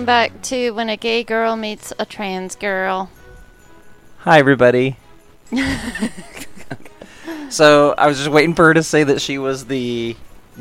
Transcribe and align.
Welcome 0.00 0.06
back 0.06 0.40
to 0.44 0.70
When 0.70 0.88
a 0.88 0.96
Gay 0.96 1.22
Girl 1.22 1.56
Meets 1.56 1.92
a 1.98 2.06
Trans 2.06 2.56
Girl. 2.56 3.10
Hi, 4.20 4.38
everybody. 4.38 4.96
so 7.50 7.94
I 7.98 8.06
was 8.06 8.16
just 8.16 8.30
waiting 8.30 8.54
for 8.54 8.64
her 8.68 8.72
to 8.72 8.82
say 8.82 9.04
that 9.04 9.20
she 9.20 9.36
was 9.36 9.66
the 9.66 10.16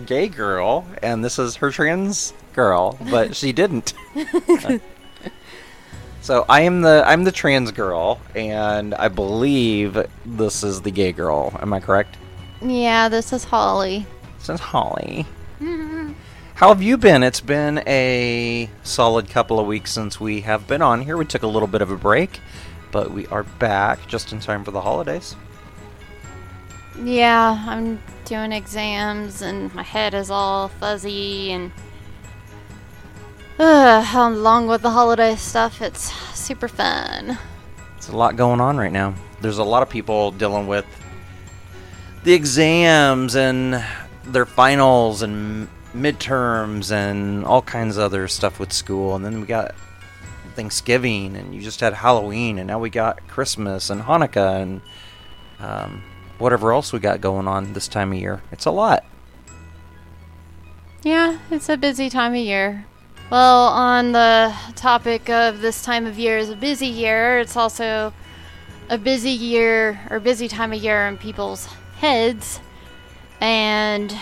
gay 0.05 0.27
girl, 0.27 0.85
and 1.01 1.23
this 1.23 1.39
is 1.39 1.55
her 1.55 1.71
trans 1.71 2.33
girl, 2.51 2.97
but 3.09 3.33
she 3.33 3.53
didn't. 3.53 3.93
so 6.21 6.45
I 6.49 6.63
am 6.63 6.81
the 6.81 7.01
I'm 7.07 7.23
the 7.23 7.31
trans 7.31 7.71
girl, 7.71 8.19
and 8.35 8.93
I 8.93 9.07
believe 9.07 10.05
this 10.25 10.65
is 10.65 10.81
the 10.81 10.91
gay 10.91 11.13
girl. 11.13 11.57
Am 11.61 11.71
I 11.71 11.79
correct? 11.79 12.17
Yeah, 12.61 13.07
this 13.07 13.31
is 13.31 13.45
Holly. 13.45 14.05
This 14.39 14.49
is 14.49 14.59
Holly. 14.59 15.25
How 16.59 16.67
have 16.67 16.81
you 16.81 16.97
been? 16.97 17.23
It's 17.23 17.39
been 17.39 17.81
a 17.87 18.69
solid 18.83 19.29
couple 19.29 19.61
of 19.61 19.65
weeks 19.65 19.93
since 19.93 20.19
we 20.19 20.41
have 20.41 20.67
been 20.67 20.81
on 20.81 21.01
here. 21.01 21.15
We 21.15 21.23
took 21.23 21.43
a 21.43 21.47
little 21.47 21.69
bit 21.69 21.81
of 21.81 21.89
a 21.89 21.95
break, 21.95 22.41
but 22.91 23.11
we 23.11 23.27
are 23.27 23.43
back 23.43 24.05
just 24.07 24.33
in 24.33 24.41
time 24.41 24.65
for 24.65 24.71
the 24.71 24.81
holidays. 24.81 25.37
Yeah, 27.01 27.63
I'm 27.65 28.03
doing 28.25 28.51
exams 28.51 29.41
and 29.41 29.73
my 29.73 29.83
head 29.83 30.13
is 30.13 30.29
all 30.29 30.67
fuzzy 30.67 31.53
and 31.53 31.71
uh, 33.57 34.05
along 34.13 34.67
with 34.67 34.81
the 34.81 34.89
holiday 34.89 35.37
stuff, 35.37 35.81
it's 35.81 36.11
super 36.37 36.67
fun. 36.67 37.37
It's 37.95 38.09
a 38.09 38.17
lot 38.17 38.35
going 38.35 38.59
on 38.59 38.75
right 38.75 38.91
now. 38.91 39.15
There's 39.39 39.59
a 39.59 39.63
lot 39.63 39.81
of 39.81 39.89
people 39.89 40.31
dealing 40.31 40.67
with 40.67 40.85
the 42.25 42.33
exams 42.33 43.37
and 43.37 43.81
their 44.25 44.45
finals 44.45 45.21
and 45.21 45.69
midterms 45.93 46.91
and 46.91 47.45
all 47.45 47.61
kinds 47.61 47.97
of 47.97 48.03
other 48.03 48.27
stuff 48.27 48.59
with 48.59 48.71
school. 48.71 49.15
And 49.15 49.25
then 49.25 49.41
we 49.41 49.47
got 49.47 49.75
Thanksgiving, 50.55 51.35
and 51.35 51.55
you 51.55 51.61
just 51.61 51.79
had 51.79 51.93
Halloween, 51.93 52.59
and 52.59 52.67
now 52.67 52.79
we 52.79 52.89
got 52.89 53.25
Christmas 53.27 53.89
and 53.89 54.01
Hanukkah 54.01 54.61
and 54.61 54.81
um, 55.59 56.03
whatever 56.37 56.73
else 56.73 56.91
we 56.91 56.99
got 56.99 57.21
going 57.21 57.47
on 57.47 57.73
this 57.73 57.87
time 57.87 58.11
of 58.11 58.19
year. 58.19 58.41
It's 58.51 58.65
a 58.65 58.71
lot. 58.71 59.05
Yeah, 61.03 61.39
it's 61.49 61.69
a 61.69 61.77
busy 61.77 62.09
time 62.09 62.33
of 62.33 62.39
year. 62.39 62.85
Well, 63.29 63.67
on 63.67 64.11
the 64.11 64.53
topic 64.75 65.29
of 65.29 65.61
this 65.61 65.83
time 65.83 66.05
of 66.05 66.17
year 66.17 66.37
is 66.37 66.49
a 66.49 66.55
busy 66.55 66.87
year, 66.87 67.39
it's 67.39 67.55
also 67.55 68.11
a 68.89 68.97
busy 68.97 69.29
year 69.31 69.99
or 70.09 70.19
busy 70.19 70.47
time 70.47 70.73
of 70.73 70.83
year 70.83 71.07
in 71.07 71.17
people's 71.17 71.67
heads. 71.97 72.59
And 73.39 74.13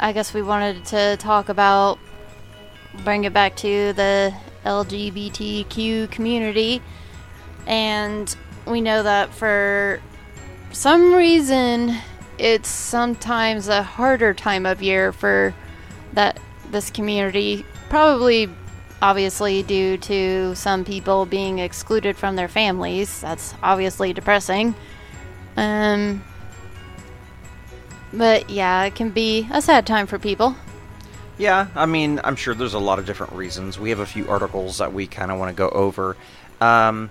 I 0.00 0.12
guess 0.12 0.34
we 0.34 0.42
wanted 0.42 0.84
to 0.86 1.16
talk 1.18 1.48
about 1.48 1.98
bring 3.02 3.24
it 3.24 3.32
back 3.32 3.56
to 3.56 3.92
the 3.92 4.34
LGBTQ 4.64 6.10
community. 6.10 6.82
And 7.66 8.34
we 8.66 8.80
know 8.80 9.02
that 9.02 9.32
for 9.34 10.00
some 10.72 11.14
reason 11.14 11.96
it's 12.38 12.68
sometimes 12.68 13.68
a 13.68 13.82
harder 13.82 14.34
time 14.34 14.66
of 14.66 14.82
year 14.82 15.12
for 15.12 15.54
that 16.12 16.38
this 16.70 16.90
community 16.90 17.64
probably 17.88 18.48
obviously 19.00 19.62
due 19.62 19.96
to 19.98 20.54
some 20.56 20.84
people 20.84 21.26
being 21.26 21.60
excluded 21.60 22.16
from 22.16 22.34
their 22.34 22.48
families 22.48 23.20
that's 23.20 23.54
obviously 23.62 24.12
depressing 24.12 24.74
um 25.56 26.24
but 28.16 28.48
yeah 28.50 28.84
it 28.84 28.94
can 28.94 29.10
be 29.10 29.48
a 29.52 29.60
sad 29.60 29.86
time 29.86 30.06
for 30.06 30.18
people 30.18 30.54
Yeah, 31.36 31.66
I 31.74 31.86
mean, 31.86 32.20
I'm 32.22 32.36
sure 32.36 32.54
there's 32.54 32.74
a 32.74 32.78
lot 32.78 32.98
of 33.00 33.06
different 33.06 33.32
reasons. 33.32 33.76
We 33.76 33.90
have 33.90 33.98
a 33.98 34.06
few 34.06 34.28
articles 34.28 34.78
that 34.78 34.92
we 34.92 35.06
kind 35.08 35.32
of 35.32 35.38
want 35.38 35.50
to 35.50 35.56
go 35.56 35.68
over. 35.68 36.16
Um, 36.60 37.10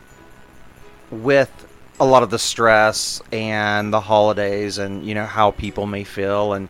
with 1.11 1.51
a 1.99 2.05
lot 2.05 2.23
of 2.23 2.29
the 2.29 2.39
stress 2.39 3.21
and 3.31 3.91
the 3.91 3.99
holidays 3.99 4.77
and, 4.77 5.05
you 5.05 5.13
know, 5.13 5.25
how 5.25 5.51
people 5.51 5.85
may 5.85 6.03
feel 6.03 6.53
and 6.53 6.69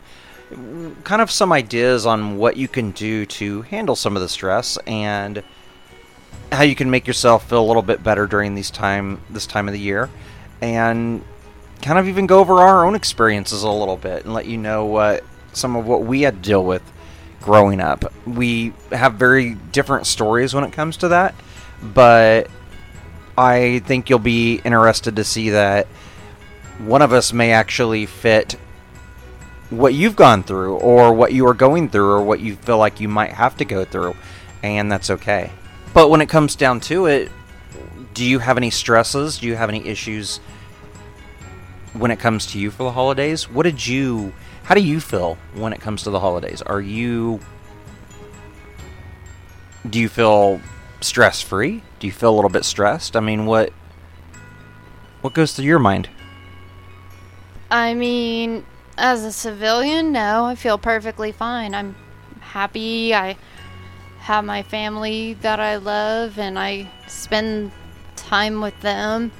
kind 1.04 1.22
of 1.22 1.30
some 1.30 1.52
ideas 1.52 2.06
on 2.06 2.36
what 2.36 2.56
you 2.56 2.68
can 2.68 2.90
do 2.90 3.24
to 3.26 3.62
handle 3.62 3.96
some 3.96 4.16
of 4.16 4.22
the 4.22 4.28
stress 4.28 4.76
and 4.86 5.42
how 6.52 6.62
you 6.62 6.74
can 6.74 6.90
make 6.90 7.06
yourself 7.06 7.48
feel 7.48 7.62
a 7.62 7.66
little 7.66 7.82
bit 7.82 8.02
better 8.02 8.26
during 8.26 8.54
these 8.54 8.70
time 8.70 9.20
this 9.30 9.46
time 9.46 9.66
of 9.66 9.72
the 9.72 9.80
year 9.80 10.10
and 10.60 11.24
kind 11.84 11.98
of 11.98 12.08
even 12.08 12.26
go 12.26 12.40
over 12.40 12.54
our 12.54 12.86
own 12.86 12.94
experiences 12.94 13.62
a 13.62 13.70
little 13.70 13.98
bit 13.98 14.24
and 14.24 14.32
let 14.32 14.46
you 14.46 14.56
know 14.56 14.86
what 14.86 15.22
some 15.52 15.76
of 15.76 15.86
what 15.86 16.02
we 16.02 16.22
had 16.22 16.42
to 16.42 16.48
deal 16.48 16.64
with 16.64 16.82
growing 17.42 17.78
up. 17.78 18.10
We 18.26 18.72
have 18.90 19.14
very 19.14 19.54
different 19.54 20.06
stories 20.06 20.54
when 20.54 20.64
it 20.64 20.72
comes 20.72 20.96
to 20.98 21.08
that, 21.08 21.34
but 21.82 22.48
I 23.36 23.80
think 23.80 24.08
you'll 24.08 24.18
be 24.18 24.62
interested 24.64 25.16
to 25.16 25.24
see 25.24 25.50
that 25.50 25.86
one 26.78 27.02
of 27.02 27.12
us 27.12 27.34
may 27.34 27.52
actually 27.52 28.06
fit 28.06 28.56
what 29.68 29.92
you've 29.92 30.16
gone 30.16 30.42
through 30.42 30.76
or 30.76 31.12
what 31.12 31.34
you 31.34 31.46
are 31.46 31.54
going 31.54 31.90
through 31.90 32.12
or 32.12 32.22
what 32.22 32.40
you 32.40 32.56
feel 32.56 32.78
like 32.78 32.98
you 32.98 33.08
might 33.08 33.32
have 33.32 33.58
to 33.58 33.66
go 33.66 33.84
through, 33.84 34.16
and 34.62 34.90
that's 34.90 35.10
okay. 35.10 35.52
But 35.92 36.08
when 36.08 36.22
it 36.22 36.30
comes 36.30 36.56
down 36.56 36.80
to 36.80 37.06
it, 37.06 37.30
do 38.14 38.24
you 38.24 38.38
have 38.38 38.56
any 38.56 38.70
stresses? 38.70 39.38
Do 39.38 39.46
you 39.46 39.56
have 39.56 39.68
any 39.68 39.86
issues 39.86 40.40
when 41.94 42.10
it 42.10 42.18
comes 42.18 42.46
to 42.46 42.58
you 42.58 42.70
for 42.70 42.82
the 42.82 42.92
holidays? 42.92 43.48
What 43.48 43.62
did 43.62 43.86
you 43.86 44.32
how 44.64 44.74
do 44.74 44.80
you 44.80 45.00
feel 45.00 45.38
when 45.54 45.72
it 45.72 45.80
comes 45.80 46.02
to 46.04 46.10
the 46.10 46.20
holidays? 46.20 46.62
Are 46.62 46.80
you 46.80 47.40
do 49.88 50.00
you 50.00 50.08
feel 50.08 50.60
stress 51.00 51.42
free? 51.42 51.82
Do 51.98 52.06
you 52.06 52.12
feel 52.12 52.30
a 52.30 52.36
little 52.36 52.50
bit 52.50 52.64
stressed? 52.64 53.16
I 53.16 53.20
mean, 53.20 53.46
what 53.46 53.72
what 55.20 55.34
goes 55.34 55.52
through 55.52 55.66
your 55.66 55.78
mind? 55.78 56.08
I 57.70 57.94
mean, 57.94 58.64
as 58.96 59.24
a 59.24 59.32
civilian, 59.32 60.12
no, 60.12 60.44
I 60.44 60.54
feel 60.54 60.78
perfectly 60.78 61.32
fine. 61.32 61.74
I'm 61.74 61.96
happy. 62.40 63.14
I 63.14 63.36
have 64.20 64.44
my 64.44 64.62
family 64.62 65.34
that 65.34 65.60
I 65.60 65.76
love 65.76 66.38
and 66.38 66.58
I 66.58 66.90
spend 67.06 67.72
time 68.16 68.60
with 68.60 68.78
them. 68.80 69.32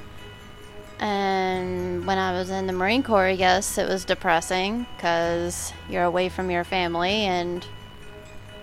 And 0.99 2.05
when 2.05 2.17
I 2.17 2.31
was 2.31 2.49
in 2.49 2.67
the 2.67 2.73
Marine 2.73 3.03
Corps, 3.03 3.29
yes, 3.29 3.77
it 3.77 3.87
was 3.87 4.05
depressing 4.05 4.85
because 4.95 5.73
you're 5.89 6.03
away 6.03 6.29
from 6.29 6.49
your 6.49 6.63
family 6.63 7.25
and 7.25 7.65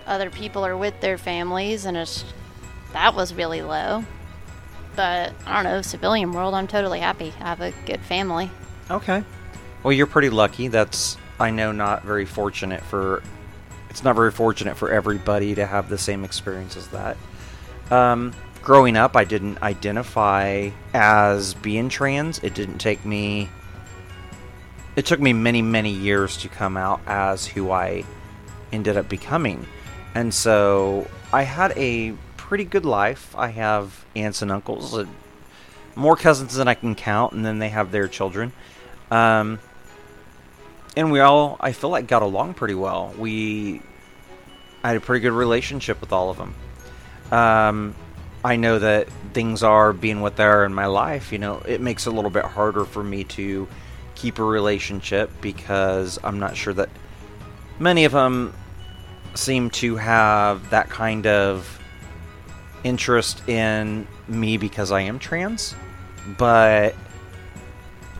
other 0.05 0.29
people 0.29 0.65
are 0.65 0.75
with 0.75 0.99
their 0.99 1.17
families, 1.17 1.85
and 1.85 1.95
it's 1.95 2.25
that 2.91 3.15
was 3.15 3.33
really 3.33 3.61
low. 3.61 4.03
But 4.95 5.33
I 5.45 5.55
don't 5.55 5.71
know, 5.71 5.81
civilian 5.81 6.33
world, 6.33 6.53
I'm 6.53 6.67
totally 6.67 6.99
happy. 6.99 7.33
I 7.39 7.49
have 7.49 7.61
a 7.61 7.71
good 7.85 8.01
family. 8.01 8.51
Okay. 8.91 9.23
Well, 9.81 9.93
you're 9.93 10.07
pretty 10.07 10.29
lucky. 10.29 10.67
That's 10.67 11.17
I 11.39 11.49
know 11.49 11.71
not 11.71 12.03
very 12.03 12.25
fortunate 12.25 12.83
for 12.83 13.23
it's 13.89 14.03
not 14.03 14.15
very 14.15 14.31
fortunate 14.31 14.75
for 14.75 14.91
everybody 14.91 15.55
to 15.55 15.65
have 15.65 15.89
the 15.89 15.97
same 15.97 16.23
experience 16.23 16.75
as 16.75 16.87
that. 16.89 17.17
Um, 17.91 18.33
growing 18.63 18.95
up, 18.95 19.15
I 19.15 19.25
didn't 19.25 19.61
identify 19.61 20.69
as 20.93 21.53
being 21.55 21.89
trans. 21.89 22.39
It 22.39 22.53
didn't 22.53 22.77
take 22.77 23.05
me. 23.05 23.49
It 24.95 25.05
took 25.05 25.19
me 25.19 25.33
many, 25.33 25.61
many 25.61 25.91
years 25.91 26.37
to 26.37 26.49
come 26.49 26.77
out 26.77 27.01
as 27.05 27.45
who 27.45 27.71
I 27.71 28.05
ended 28.71 28.95
up 28.97 29.09
becoming. 29.09 29.65
And 30.15 30.33
so 30.33 31.07
I 31.31 31.43
had 31.43 31.73
a 31.77 32.13
pretty 32.37 32.63
good 32.63 32.85
life. 32.85 33.35
I 33.35 33.47
have 33.47 34.05
aunts 34.15 34.41
and 34.41 34.51
uncles, 34.51 34.95
uh, 34.95 35.05
more 35.95 36.15
cousins 36.15 36.55
than 36.55 36.67
I 36.67 36.75
can 36.75 36.95
count, 36.95 37.33
and 37.33 37.45
then 37.45 37.59
they 37.59 37.69
have 37.69 37.91
their 37.91 38.07
children. 38.07 38.51
Um, 39.11 39.59
and 40.95 41.11
we 41.11 41.19
all, 41.19 41.57
I 41.59 41.71
feel 41.71 41.89
like, 41.89 42.07
got 42.07 42.21
along 42.21 42.53
pretty 42.53 42.75
well. 42.75 43.13
We, 43.17 43.81
I 44.83 44.89
had 44.89 44.97
a 44.97 45.01
pretty 45.01 45.21
good 45.21 45.33
relationship 45.33 45.99
with 45.99 46.11
all 46.11 46.29
of 46.29 46.37
them. 46.37 46.55
Um, 47.31 47.95
I 48.45 48.57
know 48.57 48.79
that 48.79 49.07
things 49.33 49.63
are 49.63 49.93
being 49.93 50.21
what 50.21 50.35
they 50.35 50.43
are 50.43 50.65
in 50.65 50.73
my 50.73 50.87
life. 50.87 51.31
You 51.31 51.37
know, 51.39 51.61
it 51.65 51.79
makes 51.81 52.05
it 52.05 52.13
a 52.13 52.15
little 52.15 52.31
bit 52.31 52.45
harder 52.45 52.85
for 52.85 53.03
me 53.03 53.23
to 53.25 53.67
keep 54.15 54.39
a 54.39 54.43
relationship 54.43 55.31
because 55.41 56.19
I'm 56.23 56.39
not 56.39 56.55
sure 56.55 56.73
that 56.73 56.89
many 57.79 58.05
of 58.05 58.11
them 58.11 58.53
seem 59.35 59.69
to 59.69 59.95
have 59.95 60.69
that 60.69 60.89
kind 60.89 61.25
of 61.25 61.79
interest 62.83 63.47
in 63.47 64.07
me 64.27 64.57
because 64.57 64.91
I 64.91 65.01
am 65.01 65.19
trans, 65.19 65.73
but 66.37 66.95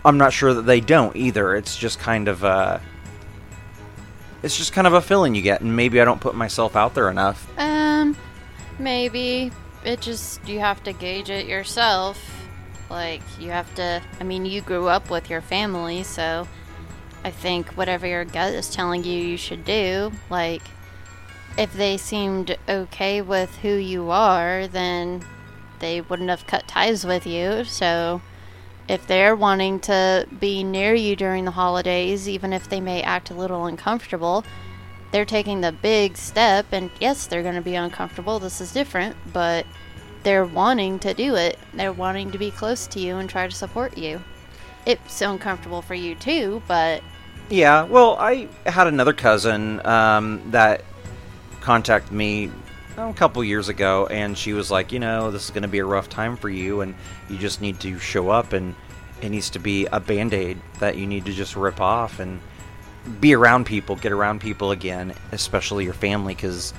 I'm 0.06 0.18
not 0.18 0.34
sure 0.34 0.54
that 0.54 0.64
they 0.64 0.80
don't 0.80 1.16
either. 1.16 1.56
It's 1.56 1.78
just 1.78 2.00
kind 2.00 2.28
of 2.28 2.44
a 2.44 2.82
it's 4.42 4.58
just 4.58 4.74
kind 4.74 4.88
of 4.88 4.94
a 4.94 5.02
feeling 5.02 5.36
you 5.36 5.42
get 5.42 5.62
and 5.62 5.76
maybe 5.76 6.02
I 6.02 6.06
don't 6.06 6.20
put 6.20 6.36
myself 6.36 6.76
out 6.76 6.94
there 6.96 7.10
enough. 7.10 7.48
Um, 7.58 8.18
maybe 8.80 9.52
it 9.86 10.02
just 10.02 10.48
you 10.48 10.60
have 10.60 10.84
to 10.84 10.94
gauge 10.94 11.30
it 11.30 11.46
yourself. 11.48 12.48
Like 12.90 13.22
you 13.40 13.52
have 13.52 13.74
to. 13.76 14.02
I 14.20 14.24
mean, 14.24 14.46
you 14.46 14.62
grew 14.62 14.88
up 14.88 15.10
with 15.10 15.30
your 15.30 15.42
family, 15.42 16.04
so 16.04 16.48
I 17.24 17.32
think 17.32 17.70
whatever 17.72 18.06
your 18.06 18.26
gut 18.26 18.54
is 18.54 18.70
telling 18.70 19.04
you, 19.04 19.20
you 19.20 19.38
should 19.38 19.66
do. 19.66 20.12
Like, 20.30 20.62
if 21.58 21.74
they 21.74 21.98
seemed 21.98 22.58
okay 22.68 23.22
with 23.22 23.56
who 23.58 23.76
you 23.76 24.10
are, 24.10 24.68
then 24.68 25.26
they 25.80 26.02
wouldn't 26.02 26.30
have 26.30 26.48
cut 26.48 26.68
ties 26.68 27.06
with 27.06 27.26
you. 27.26 27.64
So 27.64 28.22
if 28.88 29.08
they're 29.08 29.36
wanting 29.36 29.80
to 29.82 30.28
be 30.40 30.64
near 30.64 30.94
you 30.94 31.16
during 31.16 31.46
the 31.46 31.52
holidays, 31.52 32.28
even 32.28 32.52
if 32.54 32.70
they 32.70 32.82
may 32.82 33.02
act 33.02 33.30
a 33.30 33.34
little 33.34 33.66
uncomfortable, 33.66 34.44
they're 35.14 35.26
taking 35.26 35.62
the 35.62 35.72
big 35.72 36.18
step. 36.18 36.66
And 36.74 36.90
yes, 37.00 37.28
they're 37.28 37.44
going 37.44 37.56
to 37.56 37.62
be 37.62 37.76
uncomfortable. 37.76 38.40
This 38.40 38.60
is 38.60 38.74
different, 38.74 39.16
but 39.32 39.66
they're 40.24 40.44
wanting 40.44 41.00
to 41.00 41.14
do 41.14 41.36
it. 41.36 41.60
They're 41.74 41.94
wanting 41.94 42.32
to 42.32 42.38
be 42.40 42.50
close 42.50 42.88
to 42.88 43.00
you 43.00 43.18
and 43.18 43.30
try 43.30 43.48
to 43.48 43.56
support 43.56 43.98
you. 43.98 44.22
It's 44.86 45.22
uncomfortable 45.22 45.84
for 45.84 45.94
you 45.94 46.16
too, 46.16 46.62
but 46.68 47.04
Yeah, 47.50 47.84
well, 47.84 48.18
I 48.20 48.50
had 48.66 48.88
another 48.88 49.14
cousin 49.14 49.86
um, 49.86 50.42
that 50.52 50.84
contacted 51.62 52.12
me 52.12 52.50
oh, 52.98 53.10
a 53.10 53.14
couple 53.14 53.44
years 53.44 53.70
ago, 53.70 54.08
and 54.08 54.36
she 54.36 54.54
was 54.54 54.72
like, 54.72 54.92
you 54.92 55.00
know, 55.00 55.30
this 55.30 55.46
is 55.46 55.52
going 55.52 55.62
to 55.62 55.70
be 55.70 55.80
a 55.80 55.86
rough 55.86 56.10
time 56.10 56.36
for 56.36 56.50
you, 56.50 56.82
and 56.82 56.96
you 57.30 57.38
just 57.38 57.62
need 57.62 57.80
to 57.82 58.00
show 58.00 58.30
up, 58.30 58.52
and 58.52 58.76
it 59.22 59.30
needs 59.30 59.52
to 59.52 59.60
be 59.60 59.86
a 59.86 60.00
band 60.00 60.34
aid 60.34 60.60
that 60.80 60.98
you 60.98 61.06
need 61.06 61.26
to 61.26 61.32
just 61.34 61.56
rip 61.56 61.80
off 61.80 62.20
and 62.20 62.42
be 63.20 63.34
around 63.34 63.66
people, 63.66 63.96
get 63.96 64.12
around 64.12 64.42
people 64.42 64.72
again, 64.72 65.14
especially 65.32 65.84
your 65.84 65.94
family, 65.94 66.36
because, 66.36 66.74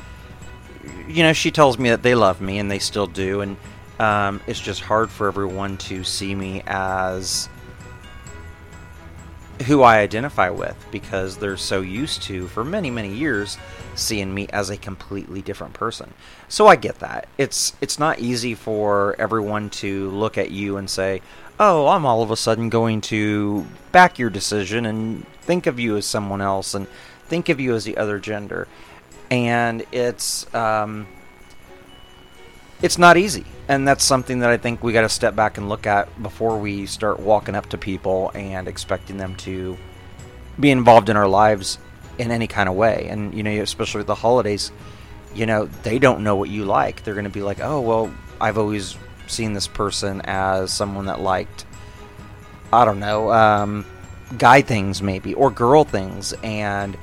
you 1.09 1.23
know, 1.23 1.33
she 1.33 1.51
tells 1.51 1.79
me 1.79 1.91
that 1.91 2.03
they 2.03 2.15
love 2.15 2.41
me, 2.41 2.59
and 2.59 2.71
they 2.71 2.79
still 2.79 3.07
do, 3.07 3.41
and 3.41 3.57
um, 3.99 4.41
it's 4.47 4.61
just 4.61 4.81
hard 4.81 5.11
for 5.11 5.29
everyone 5.29 5.77
to 5.79 6.03
see 6.05 6.35
me 6.35 6.63
as 6.67 7.49
who 9.67 9.83
I 9.83 9.99
identify 9.99 10.51
with 10.51 10.77
because 10.91 11.37
they're 11.37 11.57
so 11.57 11.81
used 11.81 12.23
to, 12.25 12.49
for 12.49 12.65
many, 12.65 12.91
many 12.91 13.15
years, 13.15 13.57
seeing 13.95 14.35
me 14.35 14.49
as 14.49 14.71
a 14.71 14.77
completely 14.77 15.43
different 15.43 15.75
person. 15.75 16.13
So 16.49 16.67
I 16.67 16.77
get 16.77 16.99
that. 16.99 17.29
It's 17.39 17.75
it's 17.81 17.99
not 17.99 18.19
easy 18.19 18.55
for 18.55 19.15
everyone 19.19 19.71
to 19.71 20.11
look 20.11 20.37
at 20.37 20.51
you 20.51 20.77
and 20.77 20.91
say, 20.91 21.23
"Oh, 21.61 21.87
I'm 21.87 22.05
all 22.05 22.23
of 22.23 22.31
a 22.31 22.37
sudden 22.37 22.69
going 22.69 23.01
to 23.03 23.65
back 23.93 24.19
your 24.19 24.31
decision 24.31 24.87
and 24.87 25.25
think 25.45 25.67
of 25.67 25.79
you 25.79 25.97
as 25.97 26.07
someone 26.07 26.41
else 26.41 26.75
and 26.75 26.87
think 27.29 27.49
of 27.49 27.61
you 27.61 27.75
as 27.75 27.85
the 27.85 27.97
other 27.97 28.19
gender." 28.19 28.69
And 29.31 29.85
it's 29.93 30.53
um, 30.55 31.07
it's 32.83 32.99
not 32.99 33.17
easy. 33.17 33.45
And 33.67 33.89
that's 33.89 34.05
something 34.05 34.41
that 34.41 34.51
i 34.51 34.59
think 34.59 34.83
we 34.83 34.93
got 34.93 35.03
to 35.03 35.09
step 35.09 35.35
back 35.35 35.57
and 35.57 35.71
look 35.71 35.87
at 35.87 36.23
before 36.23 36.59
we 36.59 36.85
start 36.85 37.19
walking 37.19 37.55
up 37.55 37.71
to 37.71 37.79
people 37.79 38.31
and 38.35 38.69
expecting 38.69 39.17
them 39.17 39.37
to 39.37 39.79
be 40.61 40.71
involved 40.71 41.09
in 41.09 41.17
our 41.17 41.29
lives 41.29 41.79
in 42.19 42.31
any 42.31 42.47
kind 42.47 42.69
of 42.69 42.75
way. 42.75 43.07
And 43.09 43.35
you 43.35 43.43
know 43.43 43.51
especially 43.63 44.01
with 44.01 44.09
the 44.09 44.15
holidays 44.15 44.71
you 45.35 45.47
know 45.47 45.67
they 45.83 45.99
don't 45.99 46.23
know 46.23 46.37
what 46.37 46.49
you 46.51 46.65
like. 46.65 47.03
They're 47.03 47.15
going 47.15 47.25
to 47.25 47.31
be 47.31 47.43
like 47.43 47.61
oh 47.61 47.81
well 47.81 48.13
i've 48.41 48.59
always 48.59 48.97
seen 49.27 49.53
this 49.53 49.67
person 49.67 50.21
as 50.25 50.73
someone 50.73 51.07
that 51.07 51.21
liked 51.21 51.65
i 52.73 52.85
don't 52.85 53.01
know 53.01 53.33
um, 53.33 53.87
guy 54.39 54.63
things 54.63 55.03
maybe 55.03 55.35
or 55.35 55.51
girl 55.51 55.85
things 55.85 56.35
and 56.43 56.97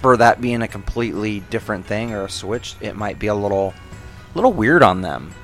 for 0.00 0.16
that 0.16 0.40
being 0.40 0.62
a 0.62 0.68
completely 0.68 1.40
different 1.50 1.86
thing 1.86 2.12
or 2.12 2.24
a 2.24 2.30
switch 2.30 2.74
it 2.80 2.96
might 2.96 3.18
be 3.18 3.26
a 3.26 3.34
little 3.34 3.74
little 4.34 4.52
weird 4.52 4.82
on 4.82 5.02
them. 5.02 5.34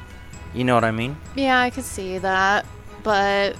You 0.54 0.64
know 0.64 0.74
what 0.74 0.84
I 0.84 0.90
mean? 0.90 1.16
Yeah, 1.34 1.60
I 1.60 1.70
could 1.70 1.84
see 1.84 2.18
that. 2.18 2.66
But 3.02 3.56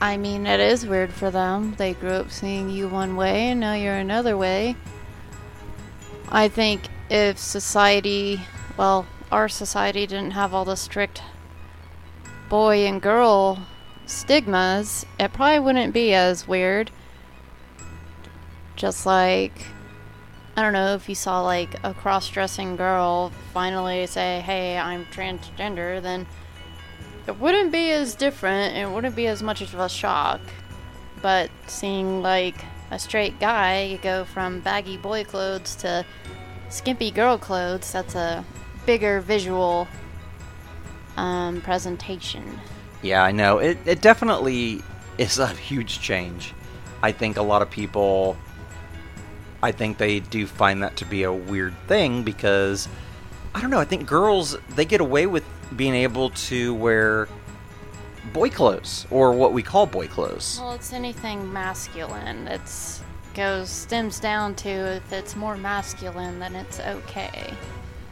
I 0.00 0.16
mean, 0.16 0.46
it 0.46 0.60
is 0.60 0.86
weird 0.86 1.12
for 1.12 1.30
them. 1.30 1.74
They 1.76 1.94
grew 1.94 2.10
up 2.10 2.30
seeing 2.30 2.68
you 2.70 2.88
one 2.88 3.16
way 3.16 3.48
and 3.48 3.60
now 3.60 3.74
you're 3.74 3.96
another 3.96 4.36
way. 4.36 4.76
I 6.28 6.48
think 6.48 6.88
if 7.10 7.38
society, 7.38 8.40
well, 8.76 9.06
our 9.32 9.48
society 9.48 10.06
didn't 10.06 10.32
have 10.32 10.52
all 10.52 10.64
the 10.64 10.76
strict 10.76 11.22
boy 12.48 12.86
and 12.86 13.00
girl 13.00 13.66
stigmas, 14.08 15.06
it 15.20 15.32
probably 15.32 15.60
wouldn't 15.60 15.94
be 15.94 16.14
as 16.14 16.48
weird. 16.48 16.90
Just 18.74 19.06
like 19.06 19.66
I 20.56 20.62
don't 20.62 20.72
know 20.72 20.94
if 20.94 21.08
you 21.08 21.14
saw 21.14 21.42
like 21.42 21.78
a 21.84 21.94
cross-dressing 21.94 22.74
girl 22.74 23.30
finally 23.54 24.04
say, 24.06 24.40
"Hey, 24.40 24.76
I'm 24.76 25.04
transgender," 25.06 26.02
then 26.02 26.26
it 27.28 27.38
wouldn't 27.38 27.70
be 27.70 27.92
as 27.92 28.16
different. 28.16 28.76
It 28.76 28.90
wouldn't 28.90 29.14
be 29.14 29.28
as 29.28 29.40
much 29.40 29.60
of 29.60 29.72
a 29.74 29.88
shock. 29.88 30.40
But 31.22 31.50
seeing 31.68 32.22
like 32.22 32.64
a 32.90 32.98
straight 32.98 33.38
guy 33.38 34.00
go 34.02 34.24
from 34.24 34.58
baggy 34.58 34.96
boy 34.96 35.22
clothes 35.22 35.76
to 35.76 36.04
skimpy 36.70 37.12
girl 37.12 37.38
clothes, 37.38 37.92
that's 37.92 38.16
a 38.16 38.44
bigger 38.84 39.20
visual 39.20 39.86
um, 41.16 41.60
presentation. 41.60 42.58
Yeah, 43.02 43.22
I 43.22 43.32
know. 43.32 43.58
It, 43.58 43.78
it 43.86 44.00
definitely 44.00 44.82
is 45.18 45.38
a 45.38 45.48
huge 45.48 46.00
change. 46.00 46.54
I 47.02 47.12
think 47.12 47.36
a 47.36 47.42
lot 47.42 47.62
of 47.62 47.70
people 47.70 48.36
I 49.62 49.72
think 49.72 49.98
they 49.98 50.20
do 50.20 50.46
find 50.46 50.82
that 50.82 50.96
to 50.96 51.04
be 51.04 51.24
a 51.24 51.32
weird 51.32 51.74
thing 51.86 52.22
because 52.22 52.88
I 53.54 53.60
don't 53.60 53.70
know. 53.70 53.80
I 53.80 53.84
think 53.84 54.06
girls 54.06 54.56
they 54.70 54.84
get 54.84 55.00
away 55.00 55.26
with 55.26 55.44
being 55.76 55.94
able 55.94 56.30
to 56.30 56.74
wear 56.74 57.28
boy 58.32 58.50
clothes 58.50 59.06
or 59.10 59.32
what 59.32 59.52
we 59.52 59.62
call 59.62 59.86
boy 59.86 60.06
clothes. 60.06 60.58
Well, 60.60 60.72
it's 60.72 60.92
anything 60.92 61.52
masculine. 61.52 62.46
It's 62.48 63.02
goes 63.34 63.68
stems 63.68 64.18
down 64.18 64.54
to 64.56 64.68
if 64.68 65.12
it's 65.12 65.36
more 65.36 65.56
masculine, 65.56 66.38
then 66.38 66.56
it's 66.56 66.80
okay. 66.80 67.54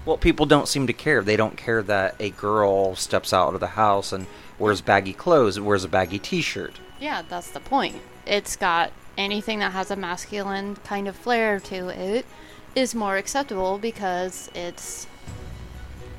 Well, 0.05 0.17
people 0.17 0.47
don't 0.47 0.69
seem 0.69 0.87
to 0.87 0.93
care. 0.93 1.23
They 1.23 1.37
don't 1.37 1.57
care 1.57 1.83
that 1.83 2.15
a 2.21 2.31
girl 2.31 2.95
steps 2.95 3.33
out 3.33 3.55
of 3.55 3.61
the 3.61 3.67
house 3.67 4.13
and 4.13 4.27
wears 4.59 4.81
baggy 4.81 5.13
clothes 5.13 5.59
wears 5.61 5.85
a 5.85 5.89
baggy 5.89 6.19
T-shirt. 6.19 6.79
Yeah, 7.01 7.23
that's 7.29 7.51
the 7.51 7.61
point. 7.61 7.97
It's 8.27 8.57
got 8.57 8.93
anything 9.19 9.61
that 9.61 9.73
has 9.73 9.91
a 9.91 9.97
masculine 9.97 10.77
kind 10.77 11.09
of 11.09 11.17
flair 11.17 11.61
to 11.61 11.89
it 11.89 12.27
is 12.75 12.95
more 12.95 13.17
acceptable 13.17 13.79
because 13.79 14.51
it's 14.55 15.07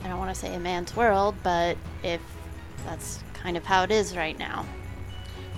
I 0.04 0.08
don't 0.10 0.20
want 0.20 0.34
to 0.34 0.40
say 0.40 0.54
a 0.54 0.60
man's 0.60 0.96
world, 0.96 1.36
but 1.44 1.78
if 2.04 2.22
that's 2.86 3.20
kind 3.34 3.58
of 3.58 3.66
how 3.66 3.84
it 3.84 3.92
is 3.92 4.16
right 4.16 4.38
now. 4.38 4.66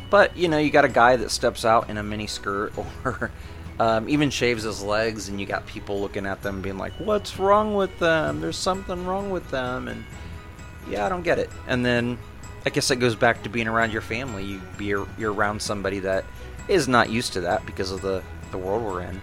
But 0.10 0.36
you 0.36 0.48
know, 0.48 0.58
you 0.58 0.72
got 0.72 0.86
a 0.86 0.90
guy 0.90 1.16
that 1.18 1.32
steps 1.32 1.66
out 1.66 1.90
in 1.90 1.98
a 1.98 2.04
mini 2.04 2.28
skirt 2.28 2.74
or 3.06 3.32
um, 3.80 4.10
even 4.10 4.30
shaves 4.30 4.64
his 4.64 4.82
legs, 4.82 5.30
and 5.30 5.40
you 5.40 5.46
got 5.46 5.66
people 5.66 6.02
looking 6.02 6.26
at 6.26 6.42
them 6.42 6.62
being 6.62 6.78
like, 6.78 6.94
"What's 6.94 7.38
wrong 7.38 7.76
with 7.76 7.98
them? 8.00 8.42
There's 8.42 8.58
something 8.58 9.06
wrong 9.06 9.30
with 9.30 9.50
them." 9.52 9.88
And 9.88 10.04
yeah, 10.90 11.06
I 11.06 11.10
don't 11.10 11.24
get 11.24 11.40
it. 11.40 11.50
And 11.68 11.86
then 11.86 12.18
I 12.66 12.70
guess 12.70 12.92
it 12.92 12.98
goes 12.98 13.16
back 13.16 13.44
to 13.44 13.50
being 13.50 13.68
around 13.68 13.92
your 13.92 14.02
family. 14.02 14.44
You 14.44 14.62
be 14.78 14.86
you're 14.86 15.34
around 15.34 15.62
somebody 15.62 16.00
that 16.00 16.26
is 16.68 16.88
not 16.88 17.10
used 17.10 17.34
to 17.34 17.42
that 17.42 17.66
because 17.66 17.92
of 17.92 18.02
the 18.02 18.24
the 18.52 18.58
world 18.58 18.84
we're 18.84 19.02
in, 19.02 19.22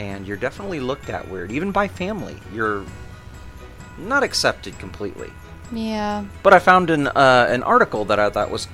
and 0.00 0.26
you're 0.26 0.36
definitely 0.36 0.80
looked 0.80 1.08
at 1.08 1.28
weird, 1.28 1.52
even 1.52 1.70
by 1.70 1.88
family. 1.88 2.36
You're 2.52 2.84
not 3.98 4.22
accepted 4.22 4.78
completely. 4.78 5.32
Yeah. 5.72 6.24
But 6.42 6.52
I 6.52 6.58
found 6.58 6.90
an 6.90 7.08
uh, 7.08 7.46
an 7.48 7.62
article 7.62 8.04
that 8.06 8.18
I 8.18 8.28
thought 8.30 8.50
was 8.50 8.68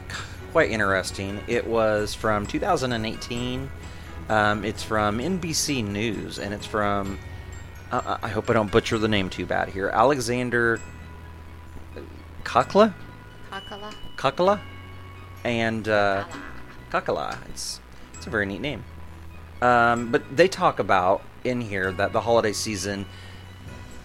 quite 0.53 0.71
interesting. 0.71 1.41
It 1.47 1.67
was 1.67 2.15
from 2.15 2.47
2018. 2.47 3.71
Um, 4.29 4.65
it's 4.65 4.83
from 4.83 5.19
NBC 5.19 5.87
News, 5.87 6.39
and 6.39 6.53
it's 6.53 6.67
from. 6.67 7.19
Uh, 7.91 8.19
I 8.23 8.29
hope 8.29 8.51
I 8.51 8.53
don't 8.53 8.71
butcher 8.71 8.99
the 8.99 9.09
name 9.09 9.31
too 9.31 9.47
bad 9.47 9.71
here. 9.71 9.89
Alexander 9.89 10.79
Kakla. 12.45 12.93
Kacala. 13.51 13.95
Kacala. 14.17 14.61
And 15.45 15.89
uh, 15.89 16.25
Kacala. 16.91 17.39
It's 17.51 17.81
it's 18.15 18.27
a 18.27 18.31
very 18.31 18.47
neat 18.47 18.61
name. 18.61 18.85
Um, 19.63 20.11
but 20.11 20.23
they 20.37 20.49
talk 20.49 20.79
about 20.79 21.23
in 21.45 21.61
here 21.61 21.93
that 21.93 22.13
the 22.13 22.21
holiday 22.21 22.53
season 22.53 23.07